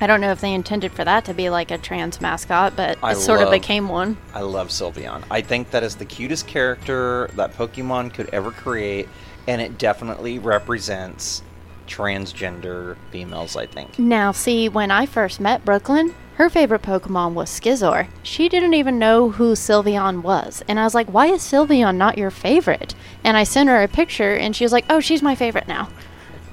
I 0.00 0.06
don't 0.06 0.20
know 0.20 0.30
if 0.30 0.40
they 0.40 0.52
intended 0.52 0.92
for 0.92 1.04
that 1.04 1.24
to 1.24 1.34
be 1.34 1.48
like 1.48 1.70
a 1.70 1.78
trans 1.78 2.20
mascot, 2.20 2.76
but 2.76 2.98
I 3.02 3.12
it 3.12 3.16
sort 3.16 3.40
of 3.40 3.50
became 3.50 3.88
one. 3.88 4.18
I 4.34 4.42
love 4.42 4.68
Sylveon. 4.68 5.24
I 5.30 5.40
think 5.40 5.70
that 5.70 5.82
is 5.82 5.96
the 5.96 6.04
cutest 6.04 6.46
character 6.46 7.30
that 7.34 7.54
Pokemon 7.54 8.12
could 8.12 8.28
ever 8.30 8.50
create, 8.50 9.08
and 9.46 9.60
it 9.60 9.78
definitely 9.78 10.38
represents 10.38 11.42
transgender 11.86 12.96
females, 13.10 13.56
I 13.56 13.66
think. 13.66 13.98
Now, 13.98 14.32
see, 14.32 14.68
when 14.68 14.90
I 14.90 15.06
first 15.06 15.40
met 15.40 15.64
Brooklyn, 15.64 16.14
her 16.34 16.50
favorite 16.50 16.82
Pokemon 16.82 17.32
was 17.32 17.48
Scizor. 17.48 18.08
She 18.22 18.48
didn't 18.48 18.74
even 18.74 18.98
know 18.98 19.30
who 19.30 19.52
Sylveon 19.52 20.22
was. 20.22 20.62
And 20.68 20.78
I 20.78 20.84
was 20.84 20.94
like, 20.94 21.08
why 21.08 21.28
is 21.28 21.40
Sylveon 21.42 21.96
not 21.96 22.18
your 22.18 22.30
favorite? 22.30 22.94
And 23.24 23.36
I 23.36 23.44
sent 23.44 23.68
her 23.68 23.82
a 23.82 23.88
picture, 23.88 24.34
and 24.34 24.54
she 24.54 24.64
was 24.64 24.72
like, 24.72 24.84
oh, 24.90 25.00
she's 25.00 25.22
my 25.22 25.34
favorite 25.34 25.68
now. 25.68 25.88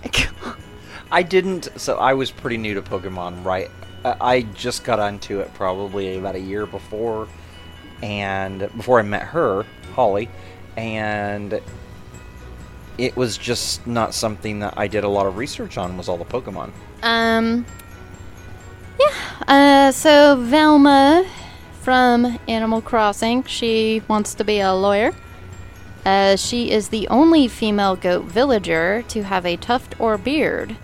I 1.11 1.21
didn't, 1.21 1.69
so 1.75 1.97
I 1.97 2.13
was 2.13 2.31
pretty 2.31 2.57
new 2.57 2.73
to 2.75 2.81
Pokemon, 2.81 3.43
right? 3.43 3.69
I 4.03 4.15
I 4.19 4.41
just 4.41 4.83
got 4.83 4.99
onto 4.99 5.39
it 5.39 5.53
probably 5.53 6.17
about 6.17 6.35
a 6.35 6.39
year 6.39 6.65
before, 6.65 7.27
and 8.01 8.59
before 8.75 8.99
I 8.99 9.03
met 9.03 9.23
her, 9.23 9.65
Holly, 9.93 10.29
and 10.75 11.61
it 12.97 13.15
was 13.15 13.37
just 13.37 13.85
not 13.87 14.13
something 14.13 14.59
that 14.59 14.73
I 14.77 14.87
did 14.87 15.03
a 15.03 15.09
lot 15.09 15.25
of 15.25 15.37
research 15.37 15.77
on. 15.77 15.97
Was 15.97 16.09
all 16.09 16.17
the 16.17 16.25
Pokemon? 16.25 16.71
Um, 17.01 17.65
yeah. 18.99 19.13
Uh, 19.47 19.91
so 19.91 20.37
Velma 20.37 21.29
from 21.81 22.39
Animal 22.47 22.81
Crossing, 22.81 23.43
she 23.43 24.01
wants 24.07 24.33
to 24.35 24.43
be 24.43 24.59
a 24.59 24.73
lawyer. 24.73 25.11
Uh, 26.05 26.35
she 26.35 26.71
is 26.71 26.89
the 26.89 27.07
only 27.07 27.47
female 27.47 27.95
goat 27.95 28.25
villager 28.25 29.03
to 29.07 29.23
have 29.23 29.45
a 29.45 29.57
tuft 29.57 29.99
or 29.99 30.17
beard, 30.17 30.75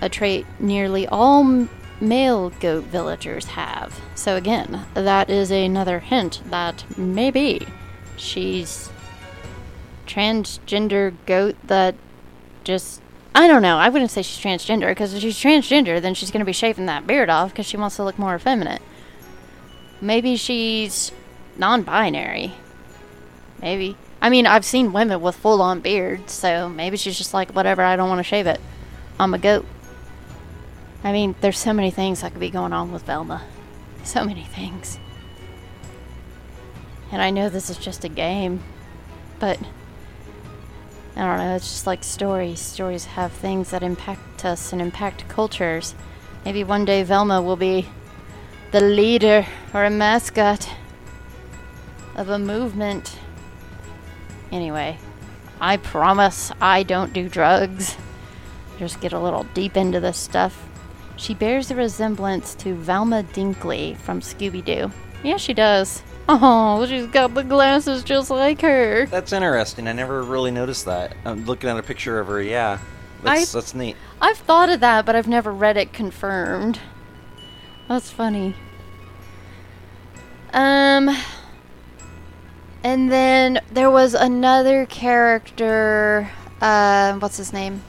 a 0.00 0.08
trait 0.08 0.44
nearly 0.58 1.06
all 1.06 1.44
m- 1.44 1.68
male 2.00 2.50
goat 2.60 2.84
villagers 2.84 3.46
have. 3.46 4.00
So 4.14 4.36
again, 4.36 4.84
that 4.94 5.30
is 5.30 5.50
another 5.50 6.00
hint 6.00 6.42
that 6.50 6.84
maybe 6.98 7.66
she's 8.16 8.90
transgender 10.06 11.14
goat 11.26 11.56
that 11.66 11.94
just 12.64 13.00
I 13.36 13.48
don't 13.48 13.60
know. 13.60 13.76
I 13.76 13.90
wouldn't 13.90 14.10
say 14.10 14.22
she's 14.22 14.42
transgender 14.42 14.88
because 14.88 15.12
if 15.12 15.20
she's 15.20 15.36
transgender, 15.36 16.00
then 16.00 16.14
she's 16.14 16.30
going 16.30 16.40
to 16.40 16.46
be 16.46 16.54
shaving 16.54 16.86
that 16.86 17.06
beard 17.06 17.28
off 17.28 17.50
because 17.50 17.66
she 17.66 17.76
wants 17.76 17.96
to 17.96 18.04
look 18.04 18.18
more 18.18 18.34
effeminate. 18.34 18.80
Maybe 20.00 20.36
she's 20.36 21.12
non-binary. 21.58 22.54
Maybe. 23.60 23.96
I 24.22 24.30
mean, 24.30 24.46
I've 24.46 24.64
seen 24.64 24.94
women 24.94 25.20
with 25.20 25.36
full-on 25.36 25.80
beards, 25.80 26.32
so 26.32 26.70
maybe 26.70 26.96
she's 26.96 27.18
just 27.18 27.34
like, 27.34 27.50
whatever. 27.52 27.82
I 27.82 27.96
don't 27.96 28.08
want 28.08 28.20
to 28.20 28.24
shave 28.24 28.46
it. 28.46 28.58
I'm 29.20 29.34
a 29.34 29.38
goat. 29.38 29.66
I 31.04 31.12
mean, 31.12 31.34
there's 31.42 31.58
so 31.58 31.74
many 31.74 31.90
things 31.90 32.22
that 32.22 32.32
could 32.32 32.40
be 32.40 32.48
going 32.48 32.72
on 32.72 32.90
with 32.90 33.02
Velma. 33.02 33.42
So 34.02 34.24
many 34.24 34.44
things. 34.44 34.98
And 37.12 37.20
I 37.20 37.30
know 37.30 37.50
this 37.50 37.68
is 37.68 37.76
just 37.76 38.02
a 38.04 38.08
game, 38.08 38.62
but 39.38 39.58
I 41.16 41.20
don't 41.20 41.38
know, 41.38 41.56
it's 41.56 41.70
just 41.70 41.86
like 41.86 42.04
stories. 42.04 42.60
Stories 42.60 43.06
have 43.06 43.32
things 43.32 43.70
that 43.70 43.82
impact 43.82 44.44
us 44.44 44.72
and 44.72 44.82
impact 44.82 45.26
cultures. 45.28 45.94
Maybe 46.44 46.62
one 46.62 46.84
day 46.84 47.02
Velma 47.02 47.40
will 47.40 47.56
be 47.56 47.88
the 48.70 48.82
leader 48.82 49.46
or 49.72 49.84
a 49.84 49.90
mascot 49.90 50.68
of 52.14 52.28
a 52.28 52.38
movement. 52.38 53.18
Anyway, 54.52 54.98
I 55.58 55.78
promise 55.78 56.52
I 56.60 56.82
don't 56.82 57.14
do 57.14 57.30
drugs. 57.30 57.96
Just 58.78 59.00
get 59.00 59.14
a 59.14 59.18
little 59.18 59.44
deep 59.54 59.76
into 59.76 60.00
this 60.00 60.18
stuff. 60.18 60.68
She 61.16 61.32
bears 61.32 61.70
a 61.70 61.74
resemblance 61.74 62.54
to 62.56 62.74
Velma 62.74 63.22
Dinkley 63.22 63.96
from 63.96 64.20
Scooby 64.20 64.62
Doo. 64.62 64.90
Yeah, 65.22 65.38
she 65.38 65.54
does. 65.54 66.02
Oh, 66.28 66.84
she's 66.86 67.06
got 67.06 67.34
the 67.34 67.44
glasses 67.44 68.02
just 68.02 68.30
like 68.30 68.60
her. 68.62 69.06
That's 69.06 69.32
interesting. 69.32 69.86
I 69.86 69.92
never 69.92 70.22
really 70.22 70.50
noticed 70.50 70.84
that. 70.86 71.14
I'm 71.24 71.44
looking 71.44 71.70
at 71.70 71.76
a 71.78 71.82
picture 71.82 72.18
of 72.18 72.26
her. 72.26 72.42
Yeah, 72.42 72.78
that's 73.22 73.54
I- 73.54 73.58
that's 73.58 73.74
neat. 73.74 73.96
I've 74.20 74.38
thought 74.38 74.68
of 74.70 74.80
that, 74.80 75.06
but 75.06 75.14
I've 75.14 75.28
never 75.28 75.52
read 75.52 75.76
it 75.76 75.92
confirmed. 75.92 76.80
That's 77.88 78.10
funny. 78.10 78.54
Um, 80.52 81.10
and 82.82 83.12
then 83.12 83.60
there 83.70 83.90
was 83.90 84.14
another 84.14 84.86
character. 84.86 86.30
Uh, 86.60 87.14
what's 87.18 87.36
his 87.36 87.52
name? 87.52 87.82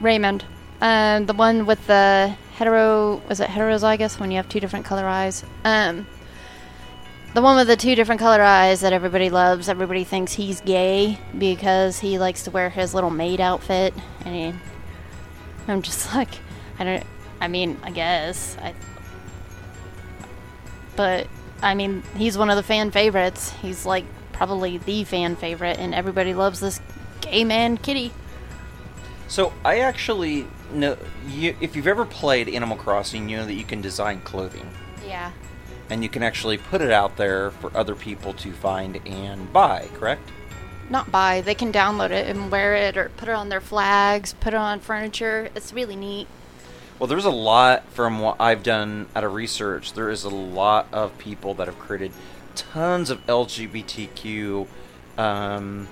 Raymond. 0.00 0.44
Um, 0.80 1.26
the 1.26 1.32
one 1.34 1.66
with 1.66 1.84
the 1.88 2.36
hetero. 2.54 3.16
Was 3.28 3.40
it 3.40 3.48
heterozygous 3.48 4.20
when 4.20 4.30
you 4.30 4.36
have 4.36 4.48
two 4.48 4.60
different 4.60 4.84
color 4.84 5.06
eyes? 5.06 5.44
Um, 5.64 6.06
the 7.38 7.42
one 7.42 7.54
with 7.54 7.68
the 7.68 7.76
two 7.76 7.94
different 7.94 8.18
color 8.18 8.42
eyes 8.42 8.80
that 8.80 8.92
everybody 8.92 9.30
loves. 9.30 9.68
Everybody 9.68 10.02
thinks 10.02 10.32
he's 10.32 10.60
gay 10.60 11.20
because 11.38 12.00
he 12.00 12.18
likes 12.18 12.42
to 12.42 12.50
wear 12.50 12.68
his 12.68 12.94
little 12.94 13.10
maid 13.10 13.40
outfit, 13.40 13.94
and 14.24 14.34
he, 14.34 14.60
I'm 15.68 15.82
just 15.82 16.12
like, 16.16 16.30
I 16.80 16.84
don't. 16.84 17.04
I 17.40 17.46
mean, 17.46 17.78
I 17.84 17.92
guess 17.92 18.56
I. 18.60 18.74
But 20.96 21.28
I 21.62 21.76
mean, 21.76 22.02
he's 22.16 22.36
one 22.36 22.50
of 22.50 22.56
the 22.56 22.64
fan 22.64 22.90
favorites. 22.90 23.52
He's 23.62 23.86
like 23.86 24.04
probably 24.32 24.78
the 24.78 25.04
fan 25.04 25.36
favorite, 25.36 25.78
and 25.78 25.94
everybody 25.94 26.34
loves 26.34 26.58
this 26.58 26.80
gay 27.20 27.44
man 27.44 27.78
kitty. 27.78 28.10
So 29.28 29.52
I 29.64 29.78
actually 29.78 30.48
know 30.72 30.98
you, 31.28 31.54
if 31.60 31.76
you've 31.76 31.86
ever 31.86 32.04
played 32.04 32.48
Animal 32.48 32.76
Crossing, 32.76 33.28
you 33.28 33.36
know 33.36 33.46
that 33.46 33.54
you 33.54 33.64
can 33.64 33.80
design 33.80 34.22
clothing, 34.22 34.68
Yeah. 35.06 35.30
And 35.90 36.02
you 36.02 36.08
can 36.08 36.22
actually 36.22 36.58
put 36.58 36.80
it 36.80 36.90
out 36.90 37.16
there 37.16 37.50
for 37.50 37.74
other 37.76 37.94
people 37.94 38.32
to 38.34 38.52
find 38.52 39.00
and 39.06 39.52
buy. 39.52 39.88
Correct? 39.94 40.28
Not 40.90 41.10
buy. 41.10 41.42
They 41.42 41.54
can 41.54 41.72
download 41.72 42.10
it 42.10 42.26
and 42.28 42.50
wear 42.50 42.74
it, 42.74 42.96
or 42.96 43.10
put 43.16 43.28
it 43.28 43.32
on 43.32 43.48
their 43.48 43.60
flags, 43.60 44.34
put 44.34 44.54
it 44.54 44.56
on 44.56 44.80
furniture. 44.80 45.50
It's 45.54 45.72
really 45.72 45.96
neat. 45.96 46.26
Well, 46.98 47.06
there's 47.06 47.24
a 47.24 47.30
lot 47.30 47.84
from 47.90 48.18
what 48.18 48.36
I've 48.40 48.62
done 48.62 49.06
out 49.14 49.22
of 49.22 49.32
research. 49.32 49.92
There 49.92 50.10
is 50.10 50.24
a 50.24 50.30
lot 50.30 50.88
of 50.92 51.16
people 51.18 51.54
that 51.54 51.66
have 51.66 51.78
created 51.78 52.12
tons 52.54 53.10
of 53.10 53.24
LGBTQ 53.26 54.66
um, 55.16 55.88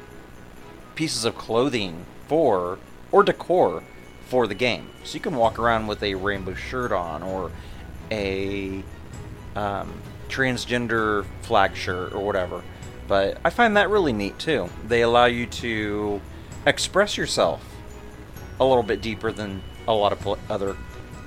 pieces 0.95 1.25
of 1.25 1.37
clothing 1.37 2.07
for 2.27 2.79
or 3.13 3.23
decor 3.23 3.85
for 4.27 4.47
the 4.47 4.55
game. 4.55 4.89
So 5.05 5.15
you 5.15 5.21
can 5.21 5.37
walk 5.37 5.59
around 5.59 5.87
with 5.87 6.03
a 6.03 6.15
rainbow 6.15 6.55
shirt 6.55 6.91
on 6.91 7.23
or 7.23 7.53
a 8.11 8.83
um, 9.57 9.93
transgender 10.29 11.25
flag 11.43 11.75
shirt 11.75 12.13
or 12.13 12.25
whatever. 12.25 12.63
But 13.09 13.39
I 13.45 13.51
find 13.51 13.77
that 13.77 13.91
really 13.91 14.13
neat 14.13 14.39
too. 14.39 14.69
They 14.87 15.03
allow 15.03 15.27
you 15.27 15.47
to 15.47 16.21
express 16.67 17.17
yourself 17.17 17.65
a 18.61 18.65
little 18.65 18.83
bit 18.83 19.01
deeper 19.01 19.33
than 19.33 19.63
a 19.87 19.93
lot 19.93 20.13
of 20.13 20.21
pl- 20.21 20.39
other 20.51 20.77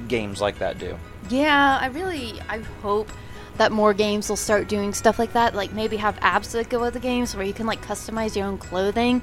games 0.08 0.42
like 0.42 0.60
that 0.60 0.78
do. 0.80 0.98
Yeah, 1.30 1.78
I 1.82 1.88
really 1.88 2.34
I 2.50 2.60
hope 2.82 3.10
that 3.58 3.72
more 3.72 3.94
games 3.94 4.30
will 4.30 4.38
start 4.38 4.68
doing 4.68 4.94
stuff 4.94 5.20
like 5.20 5.34
that. 5.34 5.56
Like 5.56 5.74
maybe 5.74 5.98
have 5.98 6.18
apps 6.20 6.52
that 6.52 6.70
go 6.70 6.80
with 6.80 6.94
the 6.94 7.00
games 7.00 7.36
where 7.36 7.46
you 7.46 7.54
can 7.54 7.66
like 7.66 7.82
customize 7.82 8.36
your 8.36 8.46
own 8.48 8.58
clothing 8.58 9.22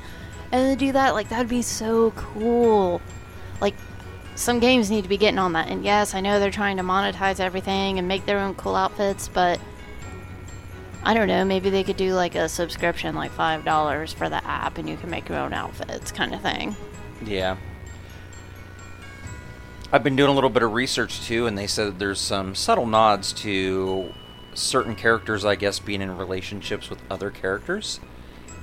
and 0.52 0.78
do 0.78 0.92
that. 0.92 1.14
Like 1.14 1.28
that'd 1.28 1.48
be 1.48 1.62
so 1.62 2.10
cool. 2.12 3.00
Like 3.60 3.74
some 4.36 4.60
games 4.60 4.90
need 4.90 5.02
to 5.02 5.08
be 5.08 5.16
getting 5.16 5.38
on 5.38 5.54
that. 5.54 5.68
And 5.68 5.84
yes, 5.84 6.14
I 6.14 6.20
know 6.20 6.38
they're 6.38 6.50
trying 6.50 6.76
to 6.76 6.82
monetize 6.82 7.40
everything 7.40 7.98
and 7.98 8.06
make 8.06 8.26
their 8.26 8.38
own 8.38 8.54
cool 8.54 8.76
outfits, 8.76 9.28
but 9.28 9.58
I 11.02 11.14
don't 11.14 11.28
know, 11.28 11.44
maybe 11.44 11.70
they 11.70 11.82
could 11.84 11.96
do 11.96 12.14
like 12.14 12.34
a 12.34 12.48
subscription 12.48 13.14
like 13.14 13.32
$5 13.32 14.14
for 14.14 14.28
the 14.28 14.44
app 14.46 14.78
and 14.78 14.88
you 14.88 14.96
can 14.96 15.10
make 15.10 15.28
your 15.28 15.38
own 15.38 15.52
outfits 15.52 16.12
kind 16.12 16.34
of 16.34 16.42
thing. 16.42 16.76
Yeah. 17.24 17.56
I've 19.92 20.02
been 20.02 20.16
doing 20.16 20.30
a 20.30 20.34
little 20.34 20.50
bit 20.50 20.64
of 20.64 20.72
research 20.72 21.22
too, 21.22 21.46
and 21.46 21.56
they 21.56 21.68
said 21.68 21.98
there's 21.98 22.20
some 22.20 22.54
subtle 22.56 22.86
nods 22.86 23.32
to 23.34 24.12
certain 24.52 24.96
characters, 24.96 25.44
I 25.44 25.54
guess, 25.54 25.78
being 25.78 26.02
in 26.02 26.18
relationships 26.18 26.90
with 26.90 26.98
other 27.08 27.30
characters. 27.30 28.00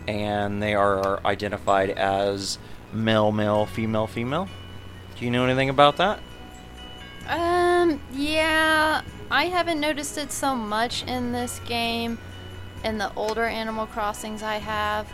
And 0.05 0.61
they 0.61 0.75
are 0.75 1.25
identified 1.25 1.91
as 1.91 2.59
male, 2.91 3.31
male, 3.31 3.65
female, 3.65 4.05
female. 4.05 4.49
Do 5.23 5.27
you 5.27 5.31
know 5.31 5.45
anything 5.45 5.69
about 5.69 5.95
that? 5.95 6.19
Um, 7.29 8.01
yeah, 8.11 9.03
I 9.31 9.45
haven't 9.45 9.79
noticed 9.79 10.17
it 10.17 10.33
so 10.33 10.53
much 10.53 11.07
in 11.07 11.31
this 11.31 11.61
game. 11.65 12.17
In 12.83 12.97
the 12.97 13.09
older 13.15 13.45
Animal 13.45 13.85
Crossings 13.85 14.43
I 14.43 14.57
have. 14.57 15.07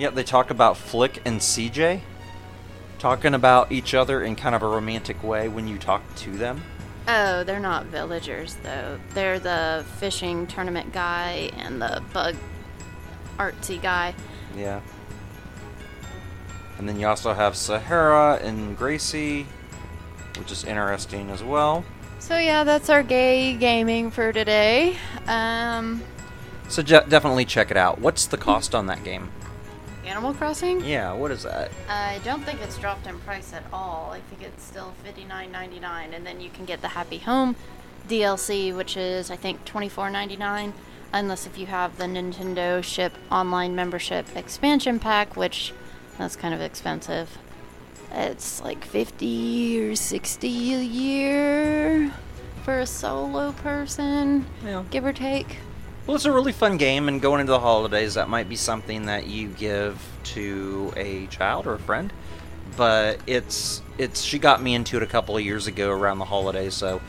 Yep, 0.00 0.14
they 0.14 0.24
talk 0.24 0.50
about 0.50 0.76
Flick 0.76 1.22
and 1.24 1.38
CJ 1.38 2.00
talking 2.98 3.34
about 3.34 3.70
each 3.70 3.94
other 3.94 4.20
in 4.24 4.34
kind 4.34 4.56
of 4.56 4.64
a 4.64 4.68
romantic 4.68 5.22
way 5.22 5.46
when 5.46 5.68
you 5.68 5.78
talk 5.78 6.02
to 6.16 6.32
them. 6.32 6.64
Oh, 7.06 7.44
they're 7.44 7.60
not 7.60 7.86
villagers 7.86 8.56
though. 8.64 8.98
They're 9.14 9.38
the 9.38 9.84
fishing 9.98 10.48
tournament 10.48 10.92
guy 10.92 11.52
and 11.56 11.80
the 11.80 12.02
bug 12.12 12.34
artsy 13.38 13.80
guy. 13.80 14.12
Yeah. 14.56 14.80
And 16.78 16.88
then 16.88 16.98
you 16.98 17.06
also 17.08 17.32
have 17.34 17.56
Sahara 17.56 18.36
and 18.42 18.76
Gracie, 18.78 19.46
which 20.38 20.52
is 20.52 20.64
interesting 20.64 21.30
as 21.30 21.42
well. 21.42 21.84
So 22.20 22.38
yeah, 22.38 22.64
that's 22.64 22.88
our 22.88 23.02
gay 23.02 23.54
gaming 23.54 24.10
for 24.10 24.32
today. 24.32 24.96
Um, 25.26 26.02
So 26.68 26.82
je- 26.82 27.04
definitely 27.08 27.44
check 27.44 27.70
it 27.70 27.76
out. 27.76 28.00
What's 28.00 28.26
the 28.26 28.36
cost 28.36 28.74
on 28.74 28.86
that 28.86 29.02
game? 29.04 29.30
Animal 30.04 30.32
Crossing? 30.34 30.84
Yeah, 30.84 31.12
what 31.12 31.30
is 31.30 31.42
that? 31.42 31.70
I 31.88 32.18
don't 32.24 32.42
think 32.42 32.60
it's 32.62 32.78
dropped 32.78 33.06
in 33.06 33.18
price 33.20 33.52
at 33.52 33.62
all. 33.72 34.10
I 34.12 34.20
think 34.20 34.42
it's 34.42 34.64
still 34.64 34.94
fifty 35.04 35.24
nine 35.24 35.52
ninety 35.52 35.78
nine, 35.80 36.14
and 36.14 36.24
then 36.26 36.40
you 36.40 36.48
can 36.50 36.64
get 36.64 36.80
the 36.80 36.88
Happy 36.88 37.18
Home 37.18 37.56
DLC, 38.08 38.74
which 38.74 38.96
is 38.96 39.30
I 39.30 39.36
think 39.36 39.64
twenty 39.66 39.88
four 39.88 40.08
ninety 40.08 40.36
nine, 40.36 40.72
unless 41.12 41.46
if 41.46 41.58
you 41.58 41.66
have 41.66 41.98
the 41.98 42.04
Nintendo 42.04 42.82
Switch 42.82 43.12
Online 43.30 43.74
Membership 43.74 44.34
Expansion 44.34 44.98
Pack, 44.98 45.36
which 45.36 45.72
that's 46.18 46.36
kind 46.36 46.52
of 46.54 46.60
expensive. 46.60 47.38
It's 48.12 48.60
like 48.62 48.84
fifty 48.84 49.80
or 49.80 49.94
sixty 49.96 50.74
a 50.74 50.80
year 50.80 52.12
for 52.64 52.80
a 52.80 52.86
solo 52.86 53.52
person, 53.52 54.46
Yeah. 54.64 54.82
give 54.90 55.04
or 55.04 55.12
take. 55.12 55.58
Well, 56.06 56.14
it's 56.16 56.24
a 56.24 56.32
really 56.32 56.52
fun 56.52 56.78
game, 56.78 57.08
and 57.08 57.20
going 57.20 57.40
into 57.40 57.52
the 57.52 57.60
holidays, 57.60 58.14
that 58.14 58.28
might 58.30 58.48
be 58.48 58.56
something 58.56 59.06
that 59.06 59.26
you 59.26 59.48
give 59.48 60.02
to 60.24 60.92
a 60.96 61.26
child 61.26 61.66
or 61.66 61.74
a 61.74 61.78
friend. 61.78 62.12
But 62.76 63.20
it's 63.26 63.82
it's 63.98 64.22
she 64.22 64.38
got 64.38 64.62
me 64.62 64.74
into 64.74 64.96
it 64.96 65.02
a 65.02 65.06
couple 65.06 65.36
of 65.36 65.44
years 65.44 65.66
ago 65.66 65.90
around 65.90 66.18
the 66.18 66.24
holidays, 66.24 66.74
so 66.74 67.00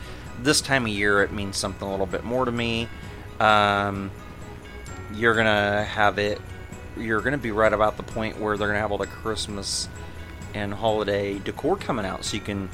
this 0.42 0.60
time 0.60 0.84
of 0.84 0.92
year 0.92 1.22
it 1.22 1.32
means 1.32 1.56
something 1.56 1.86
a 1.86 1.90
little 1.90 2.06
bit 2.06 2.24
more 2.24 2.44
to 2.44 2.52
me. 2.52 2.88
Um, 3.38 4.10
you're 5.14 5.34
gonna 5.34 5.84
have 5.84 6.18
it. 6.18 6.40
You're 6.96 7.20
gonna 7.20 7.38
be 7.38 7.50
right 7.50 7.72
about 7.72 7.96
the 7.96 8.02
point 8.02 8.38
where 8.38 8.56
they're 8.56 8.68
gonna 8.68 8.80
have 8.80 8.92
all 8.92 8.98
the 8.98 9.06
Christmas 9.06 9.88
and 10.54 10.74
holiday 10.74 11.38
decor 11.38 11.76
coming 11.76 12.04
out, 12.04 12.24
so 12.24 12.36
you 12.36 12.42
can, 12.42 12.68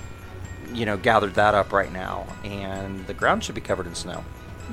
you 0.73 0.87
know, 0.87 0.97
gather 0.97 1.29
that 1.29 1.55
up 1.55 1.73
right 1.73 1.93
now, 1.93 2.27
and 2.45 3.07
the 3.07 3.15
ground 3.15 3.45
should 3.45 3.55
be 3.55 3.61
covered 3.61 3.87
in 3.87 3.95
snow. 3.95 4.25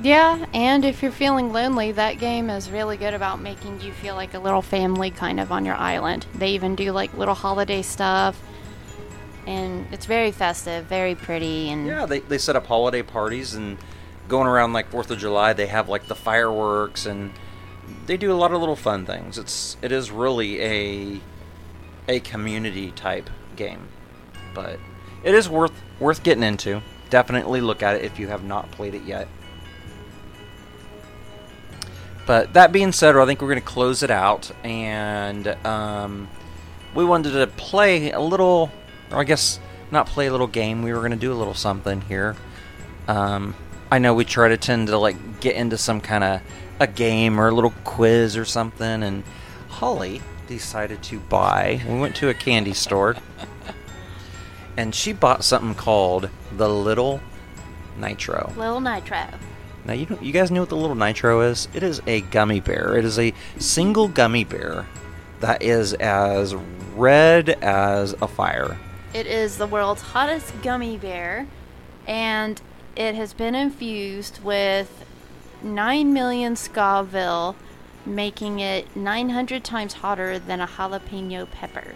Yeah, 0.02 0.44
and 0.52 0.84
if 0.84 1.02
you're 1.02 1.12
feeling 1.12 1.52
lonely, 1.52 1.92
that 1.92 2.18
game 2.18 2.50
is 2.50 2.70
really 2.70 2.96
good 2.96 3.14
about 3.14 3.40
making 3.40 3.80
you 3.80 3.92
feel 3.92 4.16
like 4.16 4.34
a 4.34 4.40
little 4.40 4.62
family 4.62 5.10
kind 5.10 5.38
of 5.38 5.52
on 5.52 5.64
your 5.64 5.76
island. 5.76 6.26
They 6.34 6.48
even 6.50 6.74
do 6.74 6.90
like 6.90 7.14
little 7.14 7.34
holiday 7.34 7.82
stuff. 7.82 8.40
And 9.46 9.86
it's 9.92 10.06
very 10.06 10.32
festive, 10.32 10.86
very 10.86 11.14
pretty, 11.14 11.70
and 11.70 11.86
Yeah, 11.86 12.06
they, 12.06 12.20
they 12.20 12.38
set 12.38 12.56
up 12.56 12.66
holiday 12.66 13.02
parties 13.02 13.54
and 13.54 13.76
going 14.26 14.46
around 14.46 14.72
like 14.72 14.88
Fourth 14.90 15.10
of 15.10 15.18
July, 15.18 15.52
they 15.52 15.66
have 15.66 15.88
like 15.88 16.06
the 16.06 16.14
fireworks 16.14 17.06
and 17.06 17.30
they 18.06 18.16
do 18.16 18.32
a 18.32 18.34
lot 18.34 18.52
of 18.52 18.60
little 18.60 18.76
fun 18.76 19.06
things. 19.06 19.38
It's 19.38 19.76
it 19.82 19.92
is 19.92 20.10
really 20.10 20.60
a 20.60 21.20
a 22.08 22.20
community 22.20 22.90
type 22.90 23.30
game, 23.56 23.88
but 24.54 24.78
it 25.22 25.34
is 25.34 25.48
worth 25.48 25.72
worth 25.98 26.22
getting 26.22 26.42
into. 26.42 26.82
Definitely 27.10 27.60
look 27.60 27.82
at 27.82 27.96
it 27.96 28.04
if 28.04 28.18
you 28.18 28.28
have 28.28 28.44
not 28.44 28.70
played 28.70 28.94
it 28.94 29.04
yet. 29.04 29.28
But 32.26 32.54
that 32.54 32.72
being 32.72 32.92
said, 32.92 33.16
I 33.16 33.26
think 33.26 33.42
we're 33.42 33.48
going 33.48 33.60
to 33.60 33.66
close 33.66 34.02
it 34.02 34.10
out, 34.10 34.50
and 34.64 35.46
um, 35.66 36.28
we 36.94 37.04
wanted 37.04 37.32
to 37.32 37.46
play 37.46 38.12
a 38.12 38.20
little, 38.20 38.70
or 39.10 39.18
I 39.18 39.24
guess 39.24 39.60
not 39.90 40.06
play 40.06 40.26
a 40.26 40.32
little 40.32 40.46
game. 40.46 40.82
We 40.82 40.92
were 40.92 41.00
going 41.00 41.10
to 41.10 41.16
do 41.16 41.32
a 41.32 41.34
little 41.34 41.54
something 41.54 42.00
here. 42.02 42.34
Um, 43.08 43.54
I 43.90 43.98
know 43.98 44.14
we 44.14 44.24
try 44.24 44.48
to 44.48 44.56
tend 44.56 44.88
to 44.88 44.98
like 44.98 45.40
get 45.40 45.56
into 45.56 45.78
some 45.78 46.00
kind 46.00 46.24
of 46.24 46.40
a 46.80 46.86
game 46.86 47.40
or 47.40 47.48
a 47.48 47.52
little 47.52 47.74
quiz 47.84 48.36
or 48.36 48.44
something, 48.44 49.02
and 49.02 49.24
Holly 49.68 50.20
decided 50.46 51.02
to 51.04 51.20
buy. 51.20 51.82
We 51.88 51.98
went 51.98 52.16
to 52.16 52.28
a 52.28 52.34
candy 52.34 52.74
store, 52.74 53.16
and 54.76 54.94
she 54.94 55.12
bought 55.12 55.44
something 55.44 55.74
called 55.74 56.28
the 56.56 56.68
Little 56.68 57.20
Nitro. 57.98 58.52
Little 58.56 58.80
Nitro. 58.80 59.26
Now 59.84 59.92
you 59.92 60.18
you 60.20 60.32
guys 60.32 60.50
know 60.50 60.60
what 60.60 60.70
the 60.70 60.76
little 60.76 60.96
nitro 60.96 61.42
is? 61.42 61.68
It 61.74 61.82
is 61.82 62.00
a 62.06 62.22
gummy 62.22 62.60
bear. 62.60 62.96
It 62.96 63.04
is 63.04 63.18
a 63.18 63.34
single 63.58 64.08
gummy 64.08 64.44
bear 64.44 64.86
that 65.40 65.62
is 65.62 65.92
as 65.94 66.54
red 66.96 67.50
as 67.50 68.14
a 68.22 68.26
fire. 68.26 68.78
It 69.12 69.26
is 69.26 69.58
the 69.58 69.66
world's 69.66 70.00
hottest 70.00 70.52
gummy 70.62 70.96
bear, 70.96 71.46
and 72.06 72.60
it 72.96 73.14
has 73.14 73.32
been 73.32 73.54
infused 73.54 74.42
with 74.42 75.04
9 75.62 76.12
million 76.12 76.56
Scoville, 76.56 77.56
making 78.06 78.60
it 78.60 78.94
900 78.96 79.64
times 79.64 79.94
hotter 79.94 80.38
than 80.38 80.60
a 80.60 80.66
jalapeno 80.66 81.50
pepper. 81.50 81.94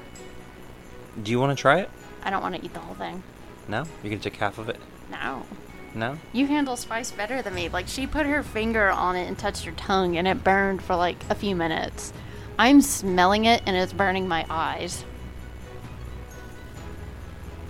Do 1.23 1.31
you 1.31 1.41
want 1.41 1.57
to 1.57 1.61
try 1.61 1.81
it? 1.81 1.91
I 2.23 2.31
don't 2.31 2.43
want 2.43 2.55
to 2.57 2.65
eat 2.65 2.73
the 2.75 2.81
whole 2.81 2.95
thing. 2.95 3.23
No? 3.67 3.85
You 4.03 4.11
can 4.11 4.21
take 4.21 4.37
half 4.37 4.59
of 4.59 4.69
it? 4.69 4.79
No. 5.11 5.45
No? 5.95 6.19
You 6.33 6.47
handle 6.47 6.77
spice 6.77 7.11
better 7.11 7.43
than 7.43 7.55
me. 7.55 7.69
Like, 7.69 7.89
she 7.89 8.07
put 8.07 8.27
her 8.27 8.43
finger 8.43 8.89
on 8.89 9.17
it 9.17 9.27
and 9.27 9.39
touched 9.39 9.65
her 9.65 9.73
tongue, 9.73 10.17
and 10.17 10.29
it 10.29 10.45
burned 10.45 10.83
for 10.83 10.97
like 10.97 11.17
a 11.29 11.35
few 11.35 11.57
minutes. 11.57 12.13
I'm 12.59 12.81
smelling 12.81 13.45
it, 13.45 13.63
and 13.67 13.77
it's 13.77 13.93
burning 13.93 14.29
my 14.29 14.45
eyes. 14.49 15.05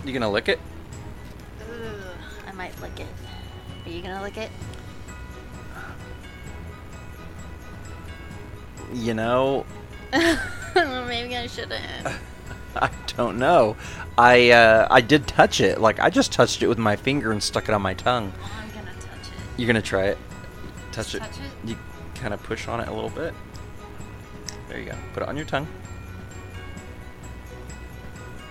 You 0.05 0.13
gonna 0.13 0.31
lick 0.31 0.47
it? 0.47 0.59
Ugh, 1.61 2.17
I 2.47 2.51
might 2.53 2.79
lick 2.81 2.99
it. 2.99 3.07
Are 3.89 3.91
you 3.91 4.03
gonna 4.03 4.21
lick 4.21 4.37
it? 4.37 4.51
You 8.93 9.15
know, 9.15 9.65
Maybe 10.75 11.35
I 11.35 11.47
shouldn't. 11.47 11.81
I 12.75 12.91
don't 13.17 13.39
know. 13.39 13.75
I 14.15 14.51
uh, 14.51 14.87
I 14.91 15.01
did 15.01 15.27
touch 15.27 15.59
it. 15.59 15.81
Like 15.81 15.99
I 15.99 16.11
just 16.11 16.31
touched 16.31 16.61
it 16.61 16.67
with 16.67 16.77
my 16.77 16.95
finger 16.95 17.31
and 17.31 17.41
stuck 17.41 17.67
it 17.67 17.73
on 17.73 17.81
my 17.81 17.95
tongue. 17.95 18.31
I'm 18.43 18.69
gonna 18.69 18.91
touch 18.99 19.27
it. 19.27 19.59
You're 19.59 19.65
gonna 19.65 19.81
try 19.81 20.05
it. 20.05 20.19
Touch 20.91 21.15
it. 21.15 21.19
Touch 21.19 21.39
it? 21.39 21.69
You 21.69 21.75
kind 22.13 22.31
of 22.31 22.43
push 22.43 22.67
on 22.67 22.79
it 22.81 22.87
a 22.87 22.93
little 22.93 23.09
bit. 23.09 23.33
There 24.67 24.79
you 24.79 24.85
go. 24.85 24.95
Put 25.15 25.23
it 25.23 25.29
on 25.29 25.35
your 25.35 25.47
tongue. 25.47 25.67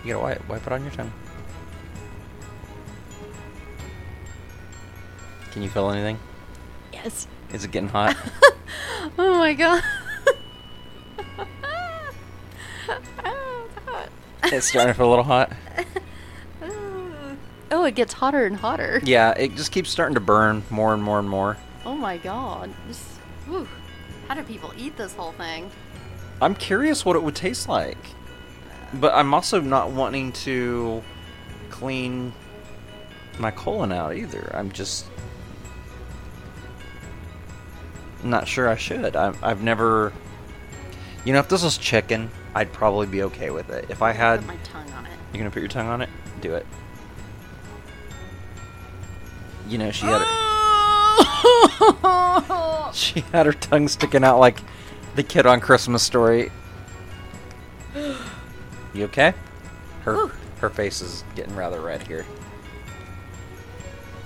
You 0.05 0.14
gotta 0.14 0.24
wipe, 0.24 0.49
wipe 0.49 0.66
it 0.66 0.72
on 0.72 0.82
your 0.82 0.93
tongue. 0.93 1.12
Can 5.53 5.62
you 5.62 5.68
feel 5.68 5.90
anything? 5.90 6.18
Yes. 6.92 7.26
Is 7.53 7.64
it 7.64 7.70
getting 7.70 7.88
hot? 7.88 8.16
Oh 9.16 9.38
my 9.38 9.55
god. 9.55 9.82
oh, 12.88 13.68
it's 13.68 13.86
hot. 13.86 14.09
it's 14.44 14.66
starting 14.68 14.92
to 14.92 14.94
feel 14.94 15.09
a 15.09 15.11
little 15.11 15.24
hot. 15.24 15.53
Oh, 17.70 17.84
it 17.84 17.94
gets 17.94 18.14
hotter 18.14 18.46
and 18.46 18.57
hotter. 18.57 19.01
Yeah, 19.05 19.32
it 19.32 19.55
just 19.55 19.72
keeps 19.72 19.90
starting 19.90 20.14
to 20.14 20.20
burn 20.20 20.62
more 20.70 20.94
and 20.94 21.03
more 21.03 21.18
and 21.18 21.28
more. 21.28 21.59
Oh 21.84 21.94
my 21.94 22.16
god. 22.16 22.72
This, 22.86 23.03
whew. 23.46 23.68
How 24.26 24.34
do 24.34 24.42
people 24.42 24.72
eat 24.76 24.96
this 24.96 25.14
whole 25.14 25.32
thing? 25.32 25.70
I'm 26.40 26.55
curious 26.55 27.05
what 27.05 27.14
it 27.16 27.22
would 27.22 27.36
taste 27.36 27.68
like. 27.68 27.99
But 28.94 29.14
I'm 29.14 29.34
also 29.34 29.61
not 29.61 29.90
wanting 29.90 30.32
to 30.32 31.03
clean 31.68 32.32
my 33.38 33.51
colon 33.51 33.92
out 33.92 34.16
either. 34.16 34.51
I'm 34.55 34.72
just 34.72 35.05
not 38.24 38.48
sure 38.48 38.68
I 38.68 38.76
should. 38.76 39.16
i 39.16 39.32
I've 39.42 39.62
never. 39.62 40.12
You 41.24 41.32
know, 41.32 41.40
if 41.40 41.48
this 41.48 41.62
was 41.62 41.76
chicken, 41.78 42.30
I'd 42.54 42.72
probably 42.72 43.06
be 43.06 43.22
okay 43.24 43.50
with 43.50 43.70
it. 43.70 43.86
If 43.88 44.02
I 44.02 44.12
had. 44.12 44.40
Put 44.40 44.48
my 44.48 44.56
tongue 44.64 44.90
on 44.92 45.06
it. 45.06 45.12
You're 45.32 45.38
gonna 45.40 45.50
put 45.50 45.60
your 45.60 45.68
tongue 45.68 45.88
on 45.88 46.02
it? 46.02 46.08
Do 46.40 46.54
it. 46.54 46.66
You 49.68 49.76
know, 49.78 49.90
she 49.90 50.06
had 50.06 50.20
her, 50.20 50.24
oh! 51.20 52.90
she 52.94 53.20
had 53.32 53.44
her 53.44 53.52
tongue 53.52 53.86
sticking 53.88 54.24
out 54.24 54.38
like 54.38 54.60
the 55.14 55.22
kid 55.22 55.44
on 55.44 55.60
Christmas 55.60 56.02
Story. 56.02 56.50
You 58.94 59.04
okay? 59.04 59.34
Her 60.04 60.14
Whew. 60.14 60.32
her 60.60 60.70
face 60.70 61.02
is 61.02 61.22
getting 61.34 61.54
rather 61.54 61.80
red 61.80 62.06
here. 62.06 62.24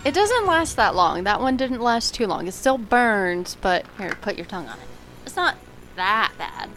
It 0.04 0.14
doesn't 0.14 0.46
last 0.46 0.76
that 0.76 0.94
long. 0.96 1.24
That 1.24 1.40
one 1.40 1.56
didn't 1.56 1.80
last 1.80 2.14
too 2.14 2.26
long. 2.26 2.48
It 2.48 2.54
still 2.54 2.78
burns, 2.78 3.56
but 3.60 3.86
here, 3.98 4.16
put 4.20 4.36
your 4.36 4.46
tongue 4.46 4.66
on 4.66 4.78
it. 4.78 4.86
It's 5.24 5.36
not 5.36 5.56
that 5.96 6.32
bad. 6.36 6.70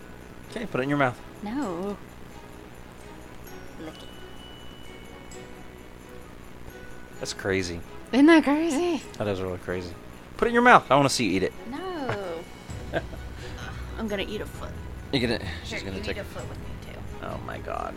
Okay, 0.52 0.66
put 0.68 0.80
it 0.80 0.84
in 0.84 0.90
your 0.90 0.98
mouth. 1.00 1.20
No. 1.42 1.98
Lick 3.82 3.96
it. 3.96 4.04
That's 7.20 7.34
crazy. 7.34 7.80
Isn't 8.12 8.28
that 8.28 8.44
crazy? 8.44 9.02
That 9.18 9.28
is 9.28 9.42
really 9.42 9.58
crazy. 9.58 9.94
Put 10.38 10.46
it 10.48 10.50
in 10.50 10.54
your 10.54 10.64
mouth. 10.64 10.90
I 10.92 10.96
want 10.96 11.10
to 11.10 11.14
see 11.14 11.26
you 11.26 11.32
eat 11.38 11.44
it. 11.44 11.54
No. 11.72 12.42
I'm 13.98 14.08
gonna 14.08 14.26
eat 14.28 14.42
a 14.42 14.46
foot. 14.46 14.70
You're 15.12 15.22
gonna. 15.28 15.40
She's 15.64 15.82
Here, 15.82 15.90
gonna 15.90 15.98
you 15.98 16.04
take. 16.04 16.18
eat 16.18 16.20
a 16.20 16.24
foot 16.26 16.48
with 16.48 16.60
me 16.60 16.66
too. 16.86 17.00
Oh 17.24 17.40
my 17.46 17.58
god. 17.60 17.96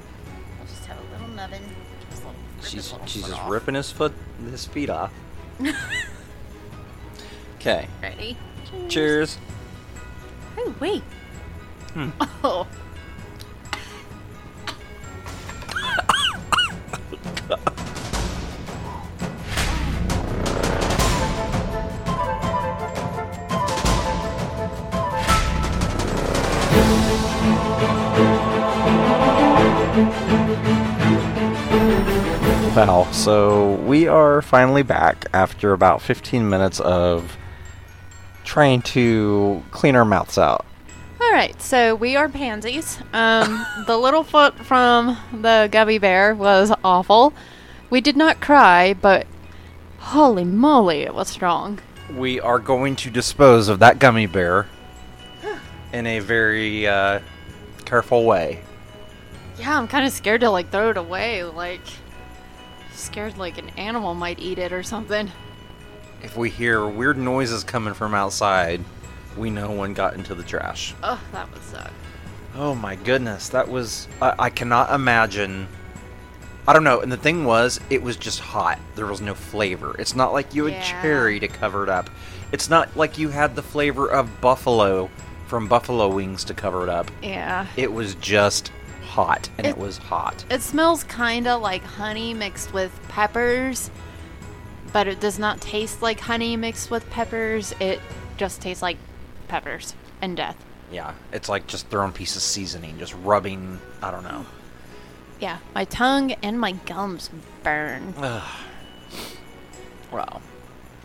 I'll 0.61 0.67
just 0.67 0.87
have 0.87 0.97
a 0.99 1.13
little 1.13 1.29
nubbin. 1.37 1.63
She's 2.63 2.93
she's 3.07 3.23
just 3.23 3.35
off. 3.35 3.49
ripping 3.51 3.75
his 3.75 3.91
foot 3.91 4.13
his 4.51 4.65
feet 4.67 4.91
off. 4.91 5.13
Okay. 7.57 7.89
Ready? 8.01 8.37
Cheers. 8.89 9.37
Oh 10.57 10.75
wait. 10.79 11.03
Hmm. 11.93 12.11
Oh. 12.45 12.67
Val, 32.71 33.11
so 33.13 33.75
we 33.75 34.09
are 34.09 34.43
finally 34.43 34.83
back 34.83 35.27
after 35.33 35.73
about 35.73 36.03
15 36.03 36.49
minutes 36.49 36.81
of 36.81 37.37
trying 38.45 38.83
to 38.83 39.63
clean 39.71 39.97
our 39.97 40.05
mouths 40.05 40.39
out. 40.39 40.65
All 41.21 41.33
right, 41.33 41.61
so 41.61 41.95
we 41.95 42.17
are 42.17 42.29
pansies. 42.29 42.99
Um, 43.13 43.67
the 43.87 43.97
little 43.97 44.23
foot 44.23 44.55
from 44.65 45.19
the 45.33 45.69
gummy 45.71 45.99
bear 45.99 46.35
was 46.35 46.73
awful. 46.85 47.33
We 47.91 48.01
did 48.01 48.17
not 48.17 48.41
cry, 48.41 48.95
but 48.95 49.27
holy 49.99 50.45
moly, 50.45 51.01
it 51.01 51.15
was 51.15 51.29
strong. 51.29 51.81
We 52.15 52.41
are 52.41 52.59
going 52.59 52.97
to 52.97 53.11
dispose 53.11 53.69
of 53.69 53.79
that 53.81 53.99
gummy 53.99 54.27
bear 54.27 54.67
in 55.93 56.07
a 56.07 56.21
very 56.21 56.87
uh, 56.87 57.21
careful 57.85 58.25
way. 58.25 58.63
Yeah, 59.59 59.79
I'm 59.79 59.89
kind 59.89 60.07
of 60.07 60.13
scared 60.13 60.43
to 60.43 60.51
like 60.51 60.71
throw 60.71 60.91
it 60.91 60.97
away. 60.97 61.43
Like, 61.45 61.81
scared 62.99 63.39
like 63.39 63.59
an 63.59 63.71
animal 63.71 64.15
might 64.15 64.39
eat 64.39 64.59
it 64.59 64.73
or 64.73 64.83
something. 64.83 65.31
If 66.23 66.37
we 66.37 66.51
hear 66.51 66.87
weird 66.87 67.17
noises 67.19 67.63
coming 67.65 67.95
from 67.95 68.15
outside, 68.15 68.83
we 69.37 69.51
know 69.51 69.71
one 69.71 69.95
got 69.95 70.15
into 70.15 70.35
the 70.35 70.43
trash. 70.43 70.95
Oh, 71.03 71.21
that 71.33 71.51
would 71.53 71.63
suck. 71.63 71.93
Oh 72.57 72.75
my 72.75 72.97
goodness, 72.97 73.51
that 73.51 73.69
was. 73.69 74.09
I, 74.21 74.35
I 74.39 74.51
cannot 74.51 74.93
imagine. 74.93 75.69
I 76.67 76.73
don't 76.73 76.85
know, 76.85 77.01
and 77.01 77.11
the 77.11 77.17
thing 77.17 77.45
was, 77.45 77.81
it 77.89 78.03
was 78.03 78.17
just 78.17 78.41
hot. 78.41 78.79
There 78.95 79.07
was 79.07 79.21
no 79.23 79.35
flavor. 79.35 79.95
It's 79.99 80.15
not 80.15 80.33
like 80.33 80.55
you 80.55 80.65
had 80.67 80.75
Yeah. 80.75 81.03
cherry 81.03 81.41
to 81.41 81.49
cover 81.49 81.83
it 81.83 81.89
up. 81.89 82.11
It's 82.53 82.69
not 82.69 82.95
like 82.97 83.17
you 83.17 83.29
had 83.31 83.55
the 83.57 83.63
flavor 83.63 84.07
of 84.11 84.41
buffalo 84.41 85.09
from 85.47 85.67
buffalo 85.67 86.09
wings 86.09 86.45
to 86.45 86.55
cover 86.55 86.83
it 86.83 86.89
up. 86.91 87.11
Yeah. 87.23 87.67
It 87.77 87.93
was 87.93 88.17
just 88.17 88.71
hot, 89.27 89.49
and 89.59 89.67
it, 89.67 89.71
It- 89.71 89.79
was 89.79 89.99
hot. 89.99 90.45
It 90.49 90.63
smells 90.63 91.03
kind 91.03 91.49
of 91.49 91.61
like 91.61 91.83
honey 91.83 92.35
mixed 92.35 92.73
with 92.73 92.93
peppers, 93.09 93.91
but 94.93 95.09
it 95.09 95.19
does 95.19 95.41
not 95.41 95.61
taste 95.61 96.01
like 96.03 96.21
honey 96.21 96.57
mixed 96.57 96.89
with 96.89 97.09
peppers. 97.11 97.75
It 97.81 98.01
just 98.37 98.61
tastes 98.63 98.81
like 98.81 98.97
peppers 99.49 99.95
and 100.23 100.37
death. 100.37 100.57
Yeah, 100.93 101.15
it's 101.33 101.49
like 101.49 101.67
just 101.67 101.89
throwing 101.89 102.13
pieces 102.13 102.37
of 102.37 102.43
seasoning, 102.45 102.97
just 103.01 103.13
rubbing. 103.25 103.81
I 104.01 104.13
don't 104.13 104.23
know. 104.23 104.47
Yeah, 105.41 105.59
my 105.75 105.85
tongue 105.85 106.33
and 106.41 106.59
my 106.61 106.73
gums 106.73 107.29
burn. 107.65 108.15
Wow. 110.13 110.41